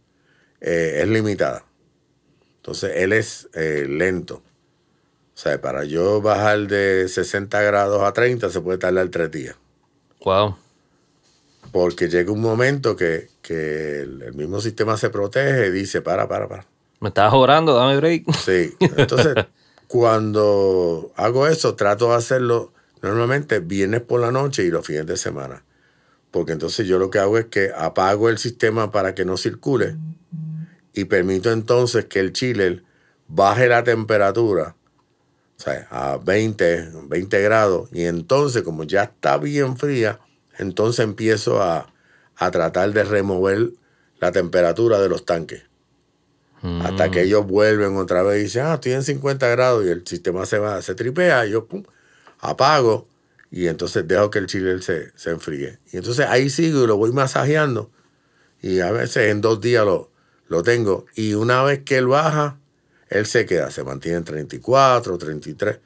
[0.61, 1.65] eh, es limitada.
[2.57, 4.35] Entonces él es eh, lento.
[4.35, 9.55] O sea, para yo bajar de 60 grados a 30 se puede tardar tres días.
[10.23, 10.57] Wow.
[11.71, 16.27] Porque llega un momento que, que el, el mismo sistema se protege y dice, para,
[16.27, 16.65] para, para.
[16.99, 18.25] Me estabas orando, dame break.
[18.45, 19.35] Sí, entonces
[19.87, 25.17] cuando hago eso trato de hacerlo normalmente viernes por la noche y los fines de
[25.17, 25.63] semana.
[26.31, 29.95] Porque entonces yo lo que hago es que apago el sistema para que no circule
[30.93, 32.83] y permito entonces que el chiller
[33.27, 34.75] baje la temperatura
[35.57, 40.19] o sea, a 20, 20 grados y entonces como ya está bien fría,
[40.57, 41.93] entonces empiezo a,
[42.35, 43.71] a tratar de remover
[44.19, 45.63] la temperatura de los tanques
[46.63, 50.05] hasta que ellos vuelven otra vez y dicen, ah, estoy en 50 grados y el
[50.05, 51.83] sistema se va, se tripea, y yo pum,
[52.39, 53.07] apago
[53.51, 55.79] y entonces dejo que el chiller se, se enfríe.
[55.91, 57.91] Y entonces ahí sigo y lo voy masajeando
[58.61, 60.11] y a veces en dos días lo,
[60.47, 61.05] lo tengo.
[61.15, 62.59] Y una vez que él baja,
[63.09, 65.79] él se queda, se mantiene en 34, 33.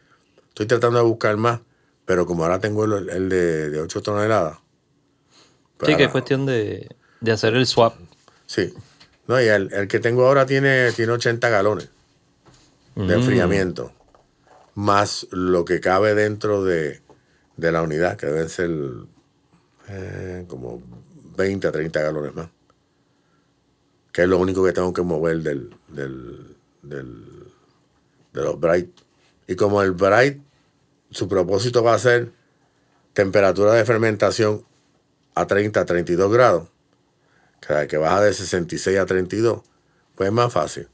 [0.50, 1.60] Estoy tratando de buscar más,
[2.06, 4.58] pero como ahora tengo el, el de, de 8 toneladas.
[5.86, 7.96] Sí, que es cuestión de, de hacer el swap.
[8.46, 8.74] Sí.
[9.32, 11.90] No, y el, el que tengo ahora tiene, tiene 80 galones
[12.96, 13.12] de Mm.
[13.12, 13.94] enfriamiento,
[14.76, 17.00] más lo que cabe dentro de,
[17.56, 18.70] de la unidad, que deben ser
[19.88, 20.84] eh, como
[21.38, 22.50] 20 a 30 galones más.
[24.12, 27.24] Que es lo único que tengo que mover del, del, del,
[28.34, 28.90] de los Bright.
[29.48, 30.42] Y como el Bright,
[31.12, 32.34] su propósito va a ser
[33.14, 34.66] temperatura de fermentación
[35.36, 36.68] a 30 a 32 grados,
[37.62, 39.62] cada que baja de 66 a 32,
[40.16, 40.90] pues es más fácil.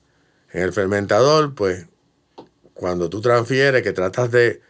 [0.51, 1.88] En el fermentador, pues,
[2.76, 4.61] cuando tú transfieres, que tratas de,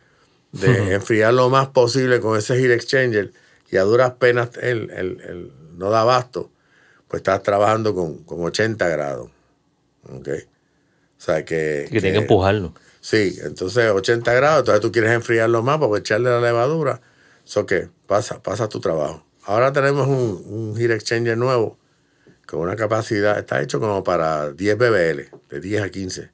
[0.54, 3.34] de enfriar lo más posible con ese heat exchanger
[3.70, 6.50] y a duras penas el, el- el no da abasto,
[7.10, 9.30] pues estás trabajando con, con 80 grados.
[10.10, 10.28] ¿ok?
[10.30, 11.88] O sea que...
[11.92, 12.74] Que tiene que empujarlo.
[13.02, 17.02] Sí, entonces 80 grados, entonces tú quieres enfriarlo más para echarle la levadura.
[17.46, 19.26] Eso que pasa, pasa tu trabajo.
[19.46, 21.78] Ahora tenemos un, un heat exchanger nuevo
[22.48, 26.32] con una capacidad, está hecho como para 10 BBL, de 10 a 15.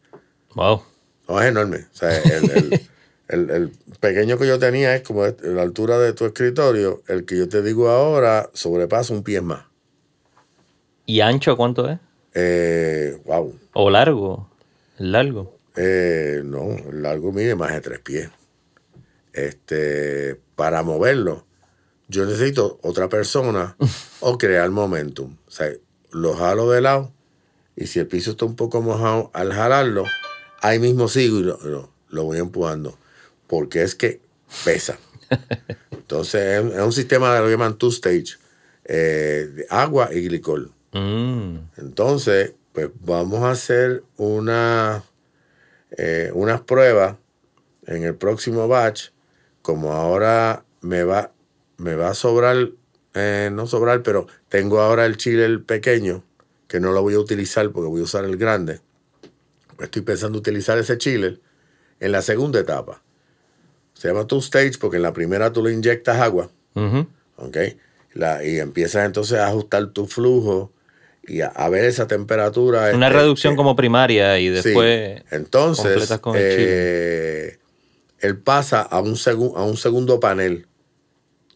[0.55, 0.83] Wow.
[1.27, 1.87] No, es enorme.
[1.91, 2.81] O sea, el, el-
[3.29, 7.01] el- el pequeño que yo tenía es como de la altura de tu escritorio.
[7.07, 9.65] El que yo te digo ahora sobrepasa un pie más.
[11.05, 11.97] ¿Y ancho cuánto es?
[12.35, 13.57] Eh, wow.
[13.73, 14.49] ¿O largo?
[14.99, 15.57] Largo.
[15.75, 18.29] Eh, no, el largo mide más de tres pies.
[19.31, 21.45] Este, para moverlo,
[22.07, 23.75] yo necesito otra persona
[24.19, 25.35] o crear momentum.
[25.47, 25.69] O sea,
[26.13, 27.11] lo jalo de lado
[27.75, 30.05] y si el piso está un poco mojado, al jalarlo,
[30.61, 32.97] ahí mismo sigo y lo, lo- lo voy empujando.
[33.47, 34.21] Porque es que
[34.63, 34.97] pesa.
[35.91, 38.37] Entonces, es, un sistema de lo que llaman two-stage:
[38.85, 40.71] eh, de agua y glicol.
[40.93, 41.57] Mm.
[41.77, 45.03] Entonces, pues vamos a hacer una,
[45.97, 47.15] eh, unas pruebas
[47.87, 49.09] en el próximo batch.
[49.61, 51.31] Como ahora me va,
[51.77, 52.69] me va a sobrar,
[53.13, 56.23] eh, no sobrar, pero tengo ahora el chile el pequeño,
[56.67, 58.79] que no lo voy a utilizar porque voy a usar el grande.
[59.75, 61.39] Pues estoy pensando utilizar ese chile
[61.99, 63.01] en la segunda etapa.
[63.93, 66.49] Se llama two stage porque en la primera tú le inyectas agua.
[66.75, 67.07] Ujú.
[67.37, 67.57] ¿ok?
[68.13, 70.71] La- y empiezas entonces a ajustar tu flujo
[71.25, 72.91] y a, a ver esa temperatura.
[72.93, 74.53] Una este, reducción como primaria y sí.
[74.53, 76.65] después entonces completas con el chile.
[76.67, 77.59] eh,
[78.19, 79.15] él pasa a un,
[79.55, 80.67] a un segundo panel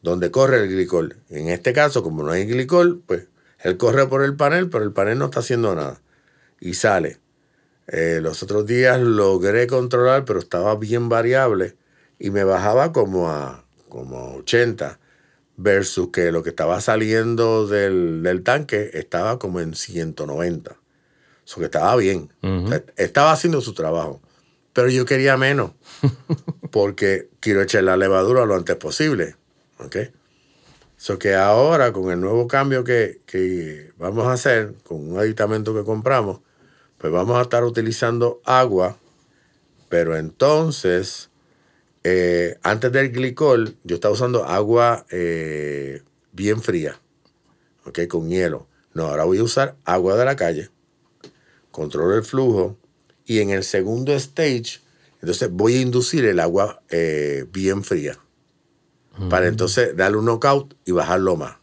[0.08, 1.18] donde corre el glicol.
[1.30, 3.28] En este caso, como no hay glicol, pues
[3.60, 6.01] él corre por el panel, pero el panel no está haciendo nada.
[6.60, 7.20] Y sale.
[7.88, 11.76] Eh, los otros días logré controlar, pero estaba bien variable
[12.20, 14.99] y me bajaba como a, como a 80
[15.58, 20.78] versus que lo que estaba saliendo del, del tanque estaba como en 190.
[21.45, 22.34] Eso que estaba bien.
[22.41, 24.22] O sea, estaba haciendo su trabajo.
[24.74, 25.72] Pero yo quería menos
[26.72, 29.36] porque quiero echar la levadura lo antes posible.
[29.80, 29.97] ¿Ok?
[30.97, 35.75] Eso que ahora, con el nuevo cambio que, que vamos a hacer, con un aditamento
[35.75, 36.39] que compramos,
[36.97, 38.97] pues vamos a estar utilizando agua,
[39.89, 41.30] pero entonces,
[42.03, 46.01] eh, antes del glicol, yo estaba usando agua eh,
[46.32, 46.99] bien fría,
[47.86, 48.07] ¿ok?
[48.07, 48.67] Con hielo.
[48.95, 50.71] No, ahora voy a usar agua de la calle,
[51.69, 52.75] controlo el flujo
[53.23, 54.82] y en el segundo stage,
[55.21, 58.17] entonces voy a inducir el agua eh, bien fría
[59.30, 61.55] para entonces darle un knockout y bajarlo más.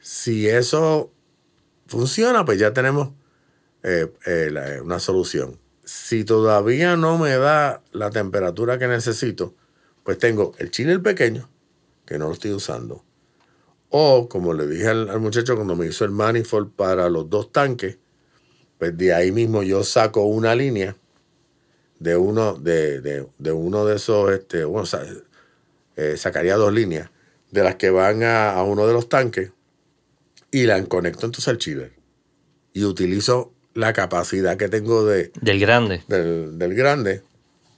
[0.00, 1.10] Si eso
[1.86, 3.10] funciona, pues ya tenemos
[3.82, 5.58] eh, eh, la- una solución.
[5.84, 9.54] Si todavía no me da la temperatura que necesito,
[10.04, 11.48] pues tengo el chile el pequeño,
[12.06, 13.04] que no lo estoy usando.
[13.88, 17.50] O, como le dije al, al muchacho cuando me hizo el manifold para los dos
[17.52, 17.98] tanques,
[18.78, 20.96] pues de ahí mismo yo saco una línea
[21.98, 24.86] de uno de, de- de uno de esos, este, bueno,
[26.00, 27.10] eh, sacaría dos líneas
[27.50, 29.52] de las que van a, a uno de los tanques
[30.50, 31.92] y la conecto entonces al chiller.
[32.72, 36.02] Y utilizo la capacidad que tengo de, Del grande.
[36.08, 37.22] del, del grande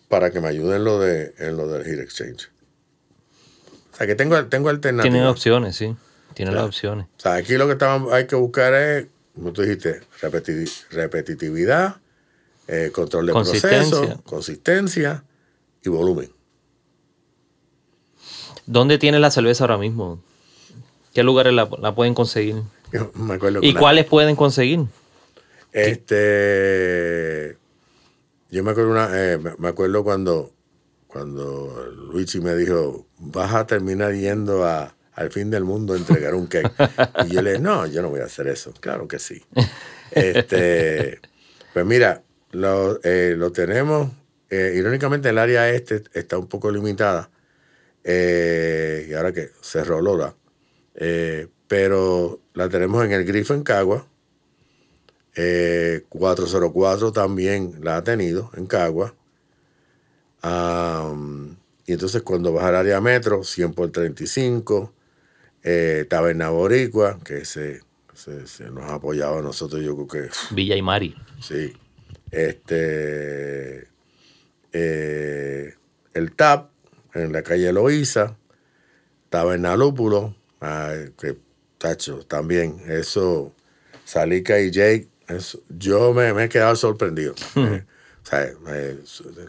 [0.08, 2.50] para que me ayude en lo, de, en lo del heat exchange.
[3.92, 5.12] O sea que tengo, tengo alternativas.
[5.12, 5.94] Tienen opciones, sí.
[6.34, 6.66] Tienen Claro.
[6.66, 7.06] las opciones.
[7.18, 11.96] O sea, aquí lo que estamos- hay que buscar es, como tú dijiste, repeti- repetitividad,
[12.68, 13.98] eh, control de Consistencia.
[13.98, 15.24] proceso, consistencia
[15.84, 16.30] y volumen.
[18.72, 20.18] ¿Dónde tiene la cerveza ahora mismo?
[21.14, 22.56] ¿Qué lugares la, la pueden conseguir?
[22.92, 24.80] Yo me acuerdo ¿Y cuáles pueden conseguir?
[25.72, 27.56] Este,
[28.50, 30.52] yo me acuerdo una, eh, me- me acuerdo cuando,
[31.06, 36.34] cuando Luigi me dijo, vas a terminar yendo a, al fin del mundo a entregar
[36.34, 36.72] un cake.
[37.24, 38.72] y yo le dije, no, yo no voy a hacer eso.
[38.80, 39.42] Claro que sí.
[40.14, 41.20] Este,
[41.72, 44.10] pues mira, lo, eh, lo tenemos.
[44.50, 47.30] eh, irónicamente, el área este está un poco limitada.
[48.04, 50.34] Eh, y ahora que cerró Lola.
[50.94, 54.06] eh, pero la tenemos en el Grifo en Cagua.
[55.34, 59.14] Eh, 404 también la ha tenido en Cagua.
[61.86, 64.92] Y entonces cuando vas al área metro, 100 por 35,
[65.62, 67.80] eh, Taberna Boricua, que se,
[68.14, 71.14] se, se nos ha apoyado a nosotros, yo creo que Villa y Mari.
[71.40, 71.72] sí.
[72.30, 73.88] Este,
[74.72, 75.74] eh,
[76.14, 76.70] el TAP
[77.14, 78.36] en la calle Loíza,
[79.30, 81.36] Taberna Lúpulo, ah, que
[81.78, 83.52] tacho, también, eso,
[84.04, 87.34] Salika y Jake, eso, yo me, me he quedado sorprendido.
[87.54, 87.84] Eh,
[88.22, 89.00] o sea, eh,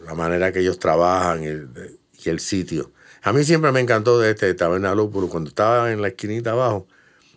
[0.04, 1.68] la manera que ellos trabajan y el,
[2.24, 2.90] y el sitio.
[3.22, 6.88] A mí siempre me encantó de este Taberna Lúpulo, cuando estaba en la esquinita abajo,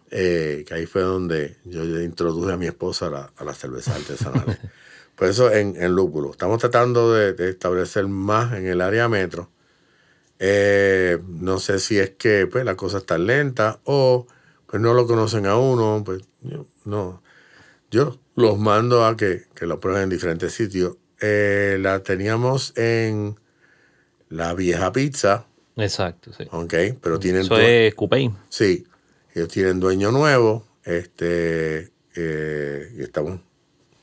[0.09, 3.97] eh, que ahí fue donde yo introduje a mi esposa a, la- a las cervezas
[3.97, 4.57] artesanales.
[5.15, 6.31] Por eso en, en Lúpulo.
[6.31, 9.51] Estamos tratando de, de establecer más en el área metro.
[10.39, 14.27] Eh, no sé si es que pues, la cosa está lenta o
[14.67, 16.03] pues no lo conocen a uno.
[16.05, 17.21] Pues yo, no.
[17.89, 20.97] Yo los mando a que, que lo prueben en diferentes sitios.
[21.19, 23.39] Eh, la teníamos en
[24.29, 26.45] la vieja pizza, Exacto, sí.
[26.51, 26.73] ¿ok?
[27.01, 28.31] Pero tienen Eso es Coupé.
[28.49, 28.85] Sí,
[29.33, 33.39] ellos tienen dueño nuevo, este, eh, y estamos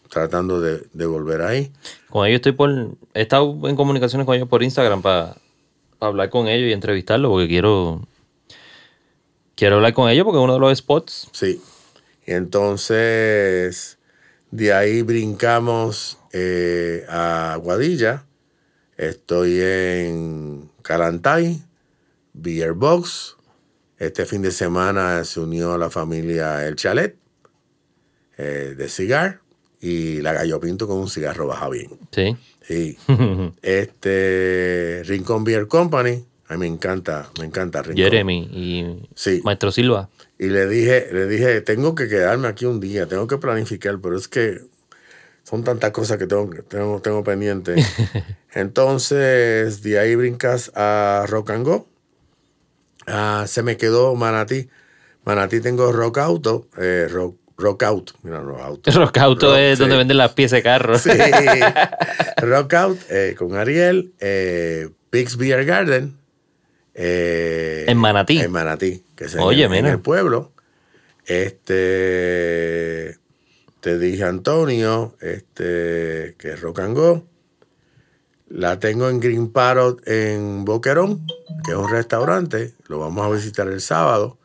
[0.08, 1.72] tratando de, de volver ahí.
[2.08, 2.70] Con ellos estoy por...
[3.12, 5.36] He estado en comunicaciones con ellos por Instagram para
[6.08, 8.06] hablar con ellos y entrevistarlos porque quiero...
[9.56, 11.28] Quiero hablar con ellos porque es uno de los spots.
[11.32, 11.60] Sí.
[12.26, 13.98] Entonces,
[14.50, 18.24] de ahí brincamos eh, a Guadilla.
[18.96, 21.62] Estoy en Calantay,
[22.32, 23.36] Beer Box.
[23.98, 27.16] Este fin de semana se unió la familia El Chalet
[28.36, 29.40] eh, de cigar
[29.80, 31.90] y la Gallo Pinto con un cigarro baja bien.
[32.10, 32.36] Sí.
[32.66, 32.96] Sí.
[33.62, 36.24] este Rincón Beer Company.
[36.48, 37.96] A mí me encanta, me encanta Rincón.
[38.04, 39.40] Jeremy y Sí.
[39.44, 40.08] Maestro Silva.
[40.38, 44.16] Y le dije, le dije, tengo que quedarme aquí un día, tengo que planificar, pero
[44.16, 44.60] es que
[45.42, 47.74] son tantas cosas que tengo, tengo, tengo pendiente.
[48.54, 51.88] Entonces, de ahí brincas a Rock and Go.
[53.06, 54.68] Ah, se me quedó Manatí.
[55.24, 58.10] Manatí tengo Rock Auto, eh, rock, rock Out.
[58.22, 58.90] Mira, Rock Auto.
[58.98, 59.16] Rock
[59.58, 59.80] es sí.
[59.82, 60.98] donde venden las piezas de carro.
[60.98, 61.10] Sí.
[62.38, 66.16] Rock Out eh, con Ariel, eh, Pix Beer Garden.
[66.94, 68.38] eh, En Manatí.
[68.40, 69.90] En Manatí, que es Oye, en mira.
[69.90, 70.52] el pueblo.
[71.26, 73.18] Este.
[73.80, 77.26] Te dije Antonio, este, que es Rock and Go.
[78.48, 81.26] La tengo en Green Parrot en Boquerón,
[81.64, 82.72] que es un restaurante.
[82.88, 84.38] Lo vamos a visitar el sábado.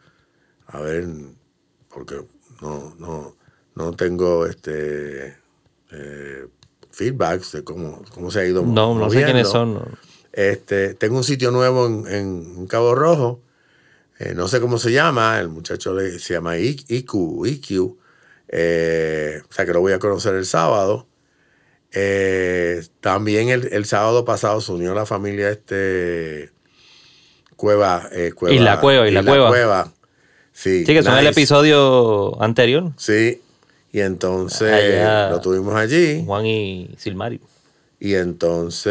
[0.68, 1.06] A ver,
[1.90, 2.22] porque
[2.62, 3.36] no, no,
[3.76, 5.36] no tengo este
[5.92, 6.48] eh,
[6.92, 8.62] feedbacks de cómo, cómo se ha ido.
[8.64, 9.26] No, no sé moviendo.
[9.26, 9.74] quiénes son.
[9.76, 9.88] no.
[10.32, 13.42] Este, tengo un sitio nuevo en, en- Cabo Rojo.
[14.20, 15.40] eh, no sé cómo se llama.
[15.40, 17.46] El muchacho le- se llama I- IQ.
[17.46, 17.98] IQ
[18.52, 21.08] eh, o sea que lo voy a conocer el sábado.
[21.92, 26.52] Eh, también el, el sábado pasado se unió la familia este
[27.56, 29.94] Cueva, eh, Cueva Cueva, Isla Cueva.
[30.62, 32.92] Sí, Sí, que son el episodio anterior.
[32.98, 33.42] Sí.
[33.94, 35.30] Y entonces Allá.
[35.30, 36.22] lo tuvimos allí.
[36.26, 37.40] Juan y Silmario.
[37.98, 38.90] Y entonces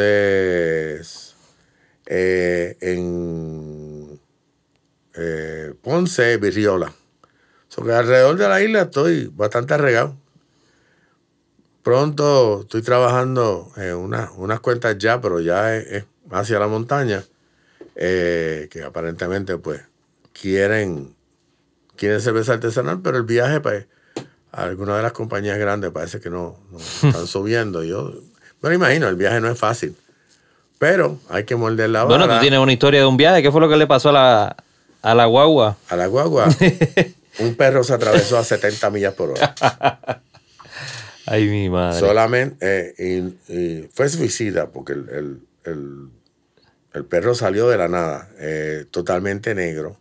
[2.06, 4.18] eh, en
[5.14, 6.90] eh, Ponce, Virriola.
[7.68, 10.16] So que alrededor de la isla estoy bastante regado.
[11.82, 17.22] Pronto estoy trabajando en una- unas cuentas ya, pero ya es, es hacia la montaña,
[17.94, 19.82] eh, que aparentemente pues
[20.32, 21.14] quieren,
[21.98, 23.86] quieren cerveza artesanal, pero el viaje pues
[24.52, 26.78] a alguna de las compañías grandes parece que no, no
[27.08, 27.84] están subiendo.
[27.84, 28.12] Yo
[28.62, 29.94] me lo imagino, el viaje no es fácil,
[30.78, 32.18] pero hay que morder la vara.
[32.24, 33.42] Bueno, tú tienes una historia de un viaje.
[33.42, 34.56] ¿Qué fue lo que le pasó a la,
[35.02, 35.76] a la guagua?
[35.90, 36.48] A la guagua,
[37.40, 39.54] un perro se atravesó a 70 millas por hora.
[41.26, 42.00] Ay, mi madre.
[42.00, 42.94] Solamente, eh,
[43.48, 46.08] y, y fue suicida porque el, el- el-
[46.94, 49.98] el perro salió de la nada, eh, totalmente negro.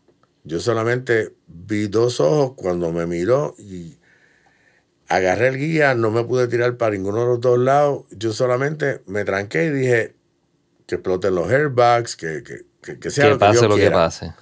[0.48, 3.98] Yo solamente vi dos ojos cuando me miró y
[5.08, 8.06] agarré el guía, no me pude tirar para ninguno de los dos lados.
[8.12, 10.16] Yo solamente me tranqué y dije
[10.86, 13.76] que exploten los airbags, que, que, que, que sea que lo que pase Dios lo
[13.76, 14.34] que pase.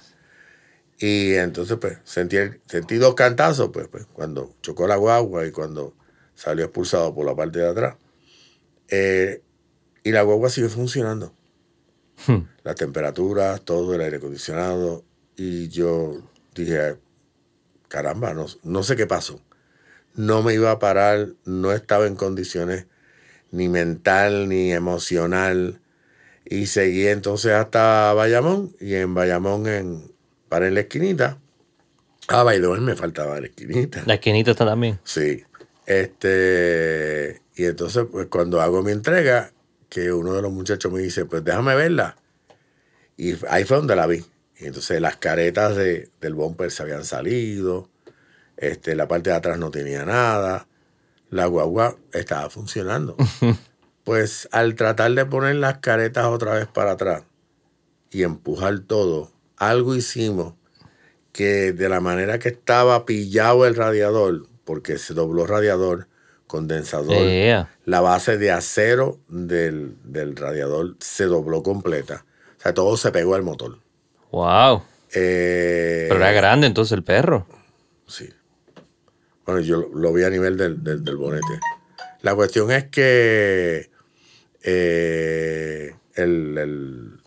[0.98, 5.50] Y entonces, pues, sentí, el- sentí dos cantazos, pues, pues, cuando chocó la guagua y
[5.50, 5.94] cuando
[6.34, 7.96] salió expulsado por la parte de atrás.
[8.88, 9.42] Eh,
[10.04, 11.34] y la guagua sigue funcionando.
[12.26, 12.46] Hmm.
[12.62, 15.04] Las temperaturas, todo el aire acondicionado.
[15.36, 16.22] Y yo
[16.54, 16.96] dije,
[17.88, 19.40] caramba, no, no sé qué pasó.
[20.14, 22.86] No me iba a parar, no estaba en condiciones
[23.50, 25.80] ni mental ni emocional.
[26.44, 28.74] Y seguí entonces hasta Bayamón.
[28.80, 30.10] Y en Bayamón, en,
[30.48, 31.38] para en la esquinita.
[32.28, 34.02] Ah, way, me faltaba la esquinita.
[34.06, 34.98] La esquinita está también.
[35.04, 35.44] Sí.
[35.86, 39.52] Este, y entonces, pues cuando hago mi entrega,
[39.88, 42.16] que uno de los muchachos me dice, pues déjame verla.
[43.16, 44.24] Y ahí fue donde la vi.
[44.58, 47.88] Y entonces las caretas de, del bumper se habían salido,
[48.56, 50.66] este, la parte de atrás no tenía nada,
[51.30, 53.16] la guagua estaba funcionando.
[54.04, 57.24] pues al tratar de poner las caretas otra vez para atrás
[58.10, 60.54] y empujar todo, algo hicimos
[61.32, 66.08] que de la manera que estaba pillado el radiador, porque se dobló radiador,
[66.46, 67.68] condensador, Yeah.
[67.84, 72.24] la base de acero del, del radiador se dobló completa.
[72.58, 73.78] O sea, todo se pegó al motor.
[74.36, 74.82] Wow.
[75.14, 77.46] Eh, Pero era grande entonces el perro.
[78.06, 78.28] Sí.
[79.46, 81.58] Bueno, yo lo, vi a nivel del, del- del bonete.
[82.20, 83.90] La cuestión es que
[84.62, 87.20] eh, el, el-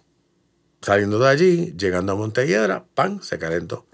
[0.84, 3.22] saliendo de allí, llegando a Montelledra, ¡pam!
[3.24, 3.88] se calentó.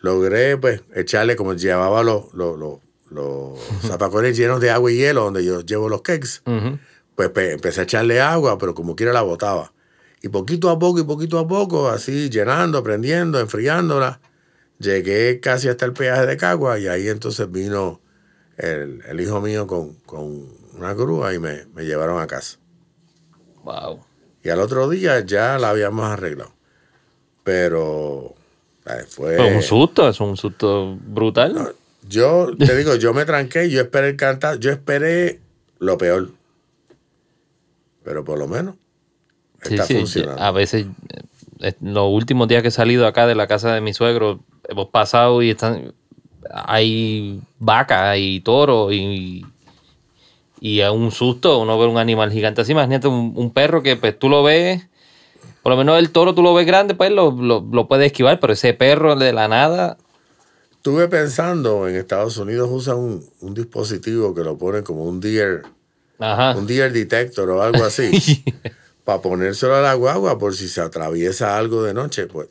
[0.00, 2.78] Logré, pues, echarle, como llevaba los, los, los,
[3.10, 6.40] los zapacones llenos de agua y hielo, donde yo llevo los cakes,
[7.16, 9.72] pues pe- empecé a echarle agua, pero como quiera la botaba.
[10.22, 14.20] Y poquito a poco y poquito a poco, así llenando, prendiendo, enfriándola,
[14.78, 18.00] llegué casi hasta el peaje de Cagua y ahí entonces vino
[18.56, 22.58] el, el hijo mío con, con una grúa y me, me llevaron a casa.
[23.62, 24.00] Wow.
[24.42, 26.52] Y al otro día ya la habíamos arreglado.
[27.44, 28.34] Pero
[28.86, 29.36] eh, fue...
[29.36, 31.74] Pero un susto, es un susto brutal.
[32.08, 35.40] Yo te digo, yo me tranqué, yo esperé el cantar, yo esperé
[35.78, 36.30] lo peor.
[38.02, 38.76] Pero por lo menos
[39.62, 40.42] está sí, funcionando.
[40.42, 40.86] A veces,
[41.60, 44.88] eh, los últimos días que he salido acá de la casa de mi suegro, hemos
[44.88, 45.94] pasado y están.
[46.50, 49.44] Hay vacas y toros y.
[50.60, 52.72] Y es un susto uno ver un animal gigante así.
[52.72, 54.88] Imagínate un, un perro que pues, tú lo ves.
[55.62, 58.40] Por lo menos el toro tú lo ves grande, pues lo, lo, lo puedes esquivar,
[58.40, 59.98] pero ese perro de la nada.
[60.72, 65.64] Estuve pensando, en Estados Unidos usan un, un dispositivo que lo ponen como un deer,
[66.18, 66.56] Ajá.
[66.56, 68.42] un deer detector o algo así,
[69.08, 72.26] para ponérselo a la guagua por si se atraviesa algo de noche.
[72.26, 72.50] Pues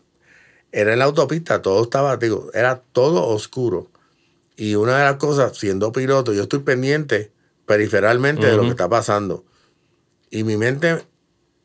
[0.71, 3.91] era en la autopista, todo estaba, digo, era todo oscuro.
[4.55, 7.31] Y una de las cosas, siendo piloto, yo estoy pendiente
[7.67, 9.45] periferalmente de lo que está pasando.
[10.31, 11.05] Y mi mente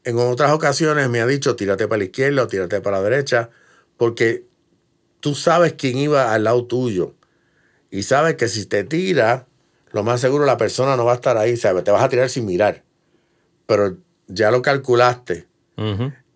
[0.04, 3.48] en otras ocasiones me ha dicho, tírate para la izquierda o tírate para la derecha,
[3.96, 4.44] porque
[5.20, 7.14] tú sabes quién iba al lado tuyo.
[7.90, 9.46] Y sabes que si te tira,
[9.90, 11.82] lo más seguro la persona no va a estar ahí, ¿sabes?
[11.82, 12.84] Te vas a tirar sin mirar.
[13.64, 13.96] Pero
[14.32, 15.46] ya lo calculaste.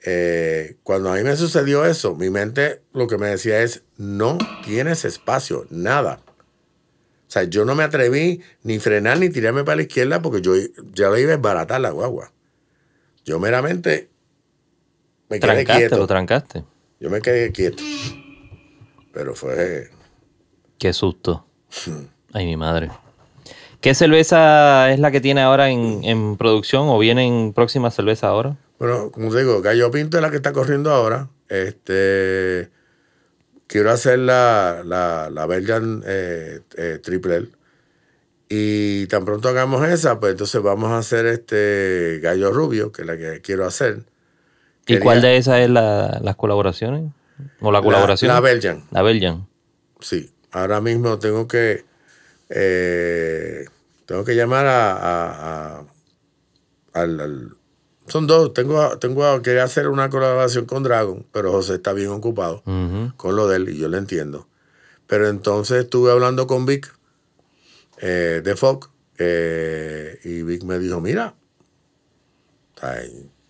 [0.05, 4.39] Eh, cuando a mí me sucedió eso, mi mente lo que me decía es, no
[4.65, 6.21] tienes espacio, nada.
[6.27, 10.55] O sea, yo no me atreví ni frenar ni tirarme para la izquierda porque yo
[10.95, 12.33] ya lo iba a desbaratar la guagua.
[13.25, 14.09] Yo meramente
[15.29, 15.99] me quedé Trancaste, quieto.
[15.99, 16.65] lo trancaste.
[17.01, 17.83] Yo me quedé quieto.
[19.13, 19.91] Pero fue...
[20.79, 21.47] Qué susto.
[22.33, 22.91] Ay, mi madre.
[23.81, 28.57] ¿Qué cerveza es la que tiene ahora en, en producción o vienen próximas cervezas ahora?
[28.79, 31.29] Bueno, como te digo, Gallo Pinto es la que está corriendo ahora.
[31.49, 32.71] Este,
[33.67, 37.49] quiero hacer la, la, la Belgian eh, eh, Triple L.
[38.49, 43.09] Y tan pronto hagamos esa, pues entonces vamos a hacer este Gallo Rubio, que es
[43.09, 44.05] la que quiero hacer.
[44.83, 47.11] ¿Y Quería- cuál de esas es la- las colaboraciones?
[47.61, 48.33] ¿O la colaboración?
[48.33, 49.47] La, Belgian, La Belgian.
[50.01, 50.31] sí.
[50.53, 51.85] Ahora mismo tengo que
[52.49, 53.65] eh,
[54.07, 55.87] tengo que llamar a, a- a-
[56.93, 57.57] al, al-
[58.09, 58.55] son dos.
[58.55, 62.63] Tengo, tengo quería hacer una colaboración con Dragon, pero José está bien ocupado
[63.17, 64.49] con lo de él y yo lo entiendo.
[65.09, 66.93] Pero entonces estuve hablando con Vic
[67.99, 68.89] eh, de Fox
[69.19, 71.35] eh, y Vic me dijo, mira,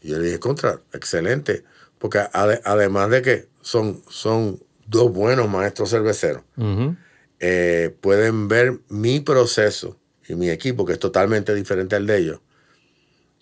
[0.01, 1.64] y yo le dije, contra, excelente,
[1.99, 6.97] porque ade- además de que son, son dos buenos maestros cerveceros, Ujú.
[7.39, 12.41] Eh, pueden ver mi proceso y mi equipo, que es totalmente diferente al de ellos,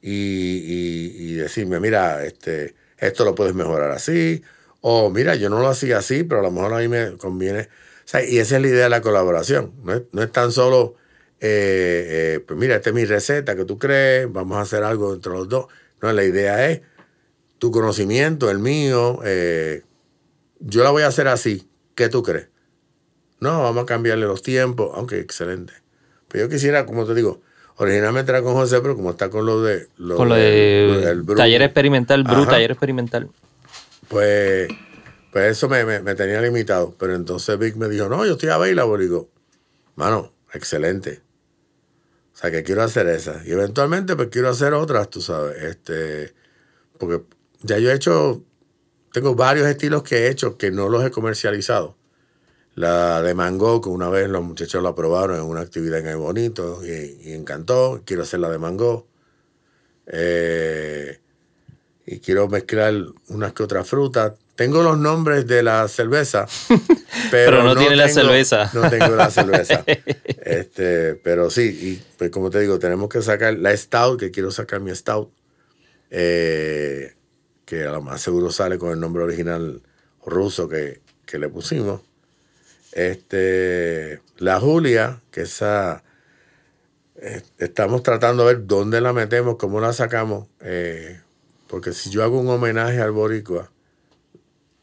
[0.03, 4.43] y, decirme, mira, este, esto lo puedes mejorar así,
[4.81, 7.61] o mira, yo no lo hacía así, pero a lo mejor a mí me conviene.
[7.61, 9.73] O sea, y esa es la idea de la colaboración.
[9.83, 10.97] No es, no es tan solo,
[11.41, 15.15] eh, eh, pues mira, esta es mi receta que tú crees, vamos a hacer algo
[15.15, 15.67] entre los dos.
[16.03, 16.83] No, la idea es
[17.59, 19.21] tu conocimiento, el mío,
[20.61, 22.49] yo la voy a hacer así, ¿qué tú crees?
[23.41, 25.73] No, vamos a cambiarle los tiempos, aunque excelente.
[26.29, 27.41] Pero yo quisiera, como te digo,
[27.77, 29.89] originalmente era con José, pero como está con lo de...
[29.99, 32.47] Lo Con lo de- lo de del Brew, taller experimental, Ajá.
[32.51, 33.31] taller experimental.
[34.09, 34.69] Pues,
[35.33, 36.95] pues eso me, me- me tenía limitado.
[36.99, 39.05] Pero entonces Vic me dijo, no, yo estoy available.
[39.05, 39.29] Y digo,
[39.97, 41.21] mano, excelente.
[42.35, 43.47] O sea, que quiero hacer esas.
[43.47, 45.63] Y eventualmente, pues quiero hacer otras, tú sabes.
[45.63, 46.35] Este,
[46.99, 47.23] porque
[47.63, 48.43] ya yo he hecho,
[49.13, 51.97] tengo varios estilos que he hecho que no los he comercializado.
[52.75, 56.17] La de mango, que una vez los muchachos la probaron en una actividad en el
[56.17, 58.03] Bonito y, y encantó.
[58.05, 59.07] Quiero hacer la de mango.
[60.07, 61.19] Eh,
[62.07, 62.95] y quiero mezclar
[63.29, 64.33] unas que otras frutas.
[64.57, 66.47] Tengo los nombres de la cerveza,
[67.31, 68.71] pero, Pero no tiene la cerveza.
[68.73, 69.85] No tengo la cerveza.
[70.45, 74.51] este, pero sí, y pues como te digo, tenemos que sacar la Stout, que quiero
[74.51, 75.33] sacar mi Stout,
[76.11, 77.15] eh,
[77.65, 79.83] que a lo más seguro sale con el nombre original
[80.25, 82.03] ruso que, que le pusimos.
[82.95, 86.05] Este, la Julia, que esa
[87.17, 91.21] eh, estamos tratando de ver dónde la metemos, cómo la sacamos, eh,
[91.69, 93.71] porque si yo hago un homenaje al boricua,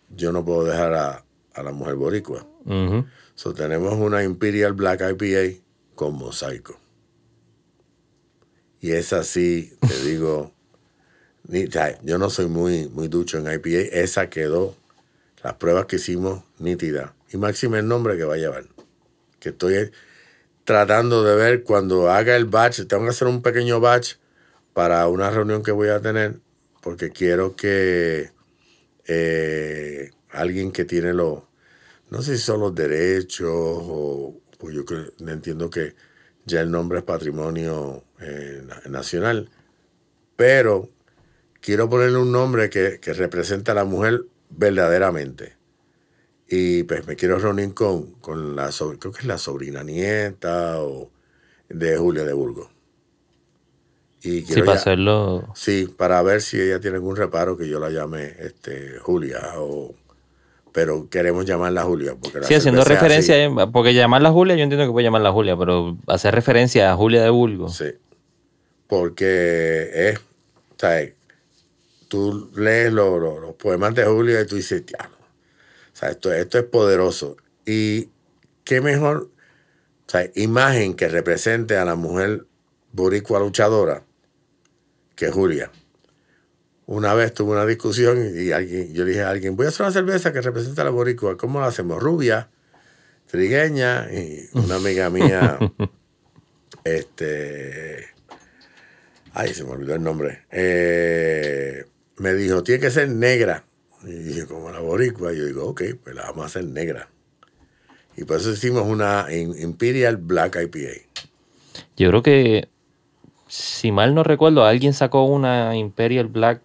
[0.10, 2.46] yo no puedo dejar a, a la mujer boricua.
[2.66, 3.06] Ujú.
[3.36, 5.62] So, tenemos una Imperial Black IPA
[5.96, 6.78] con mosaico.
[8.82, 10.52] Y es así, te digo,
[11.48, 14.76] ni- o sea, yo no soy muy, muy ducho en IPA, esa quedó,
[15.44, 17.14] las pruebas que hicimos, nítida.
[17.32, 18.66] Y máxime el nombre que va a llevar.
[19.40, 19.92] Que estoy
[20.64, 24.16] tratando de ver cuando haga el batch, tengo que hacer un pequeño batch
[24.74, 26.40] para una reunión que voy a tener,
[26.82, 28.32] porque quiero que
[29.08, 31.44] eh, alguien que tiene los,
[32.10, 35.96] no sé si son los derechos o, pues yo creo, entiendo que
[36.46, 39.50] ya el nombre es patrimonio eh, na- nacional,
[40.36, 40.90] pero
[41.62, 45.61] quiero ponerle un nombre que, que represente a la mujer verdaderamente.
[46.54, 51.10] Y pues me quiero reunir con, con la, creo que es la sobrina nieta o
[51.70, 52.68] de Julia de Burgos.
[54.22, 55.48] Y Sí, para ya- hacerlo.
[55.56, 59.96] Sí, para ver si ella tiene algún reparo que yo la llame este, Julia o
[60.74, 63.54] pero queremos llamarla Julia porque Sí, haciendo referencia, así.
[63.60, 67.22] eh, porque llamarla Julia, yo entiendo que puede llamarla Julia, pero hacer referencia a Julia
[67.24, 67.76] de Burgos.
[67.78, 67.92] Sí.
[68.88, 71.08] Porque es, o sea,
[72.08, 75.18] tú lees lo- lo- los poemas de Julia y tú dices, diablo,
[75.94, 77.38] o sea, esto, esto es poderoso.
[77.66, 78.10] Y
[78.64, 79.30] qué mejor,
[80.08, 82.46] o sea, imagen que represente a la mujer
[82.92, 84.04] boricua luchadora
[85.16, 85.72] que Julia.
[86.88, 89.86] Una vez tuve una discusión y alguien, yo le dije a alguien, voy a hacer
[89.86, 91.38] una cerveza que represente a la boricua.
[91.38, 92.02] ¿Cómo la hacemos?
[92.02, 92.50] Rubia,
[93.28, 94.12] trigueña.
[94.12, 95.58] Y una amiga mía,
[96.84, 98.08] este,
[99.34, 101.86] ay, se me olvidó el nombre, eh,
[102.18, 103.66] me dijo, tiene que ser negra.
[104.06, 105.34] Y dije, como la boricua.
[105.34, 107.10] Yo digo, ok, pues la vamos a hacer negra.
[108.18, 111.02] Y por eso hicimos una Im- Imperial Black IPA.
[111.98, 112.68] Yo creo que,
[113.48, 116.62] si mal no recuerdo, alguien sacó una Imperial Black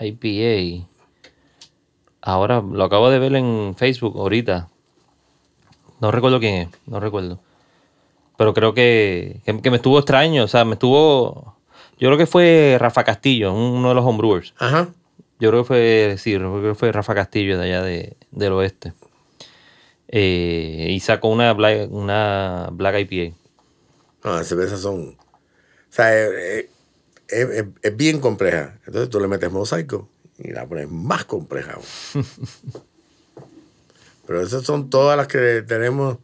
[0.00, 0.88] IPA.
[2.20, 4.68] Ahora lo acabo de ver en Facebook ahorita.
[6.00, 7.38] No recuerdo quién es, no recuerdo.
[8.36, 11.56] Pero creo que, que, que me estuvo extraño, o sea, me estuvo...
[11.98, 14.54] Yo creo que fue Rafa Castillo, uno de los homebrewers.
[14.58, 14.88] Ajá.
[15.42, 18.52] Yo creo que fue, sí, yo creo que fue Rafa Castillo de allá de, del
[18.52, 18.92] oeste.
[20.06, 23.36] Eh, y sacó una Black, una Black IPA.
[24.22, 25.00] No, las cervezas son.
[25.00, 25.16] O
[25.90, 26.66] sea, es,
[27.26, 28.78] es- es- es bien compleja.
[28.86, 30.08] Entonces tú le metes mosaico
[30.38, 31.76] y la pones más compleja.
[34.26, 36.18] Pero esas son todas las que tenemos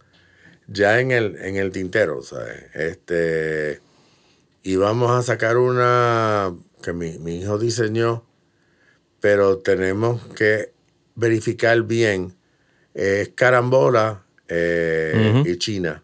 [0.69, 2.67] ya en el, en el tintero, ¿sabes?
[2.75, 3.81] Este,
[4.63, 6.55] y vamos a sacar una
[6.85, 8.23] que mi, mi hijo diseñó,
[9.21, 10.73] pero tenemos que
[11.15, 12.35] verificar bien.
[12.95, 16.03] Es carambola eh, y China.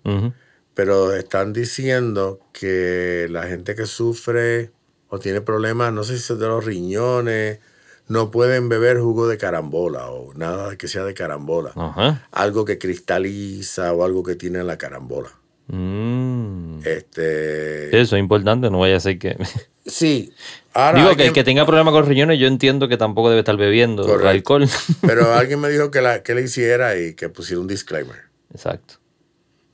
[0.75, 4.73] Pero están diciendo que la gente que sufre
[5.09, 7.61] o tiene problemas, no sé si es de los riñones,
[8.09, 11.73] no pueden beber jugo de carambola o nada que sea de carambola.
[12.33, 15.31] Algo que cristaliza o algo que tiene la carambola.
[15.69, 16.81] Mm.
[16.85, 17.99] Este.
[17.99, 19.37] Eso es importante, no vaya a ser que...
[19.87, 20.33] Sí.
[20.73, 23.41] Ahora Digo, que el que tenga problemas con los riñones, yo entiendo que tampoco debe
[23.41, 24.29] estar bebiendo Correcto.
[24.29, 24.69] alcohol.
[25.03, 28.17] Pero alguien me dijo que, la, que le hiciera y que pusiera un disclaimer.
[28.53, 28.95] Exacto.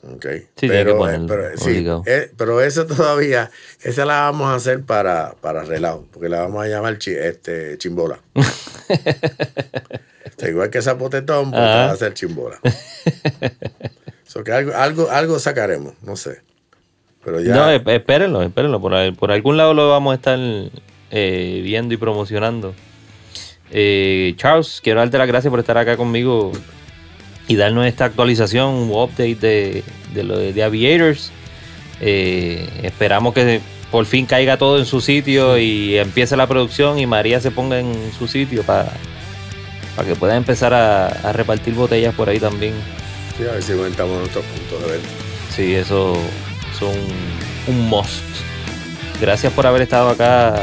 [0.03, 0.27] Ok.
[0.55, 3.51] tiene pero, que eh, pero, sí, eh, pero eso todavía,
[3.83, 7.77] esa la vamos a hacer para, para relajo, porque la vamos a llamar chi- este,
[7.77, 8.19] chimbola.
[10.25, 12.59] Está igual que zapotetón, pues va a ser chimbola.
[14.27, 16.41] So que algo, algo, algo sacaremos, no sé.
[17.25, 17.55] Pero ya.
[17.55, 18.81] No, espérenlo, espérenlo.
[18.81, 20.39] Por, por algún lado lo vamos a estar
[21.11, 22.75] eh, viendo y promocionando.
[23.71, 26.53] Eh, Charles, quiero darte las gracias por estar acá conmigo
[27.47, 29.85] y darnos esta actualización, un update de,
[30.15, 31.31] de lo de, de Aviators.
[32.01, 33.61] Eh, esperamos que
[33.91, 37.79] por fin caiga todo en su sitio y empiece la producción y María se ponga
[37.79, 38.91] en su sitio para
[40.07, 42.73] que pueda empezar a, a repartir botellas por ahí también.
[43.37, 45.09] Sí, a ver si aumentamos nuestros puntos de venta.
[45.55, 46.17] Sí, eso
[46.89, 48.25] un must.
[49.21, 50.55] Gracias por haber estado acá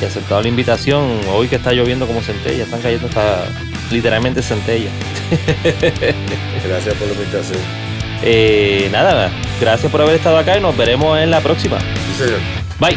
[0.00, 1.20] y aceptado la invitación.
[1.32, 3.46] Hoy que está lloviendo como centella, están cayendo hasta
[3.90, 4.90] literalmente centella.
[6.66, 7.58] Gracias por la invitación.
[8.22, 9.30] Eh, nada,
[9.60, 11.78] gracias por haber estado acá y nos veremos en la próxima.
[11.78, 12.40] Sí, señor.
[12.78, 12.96] Bye.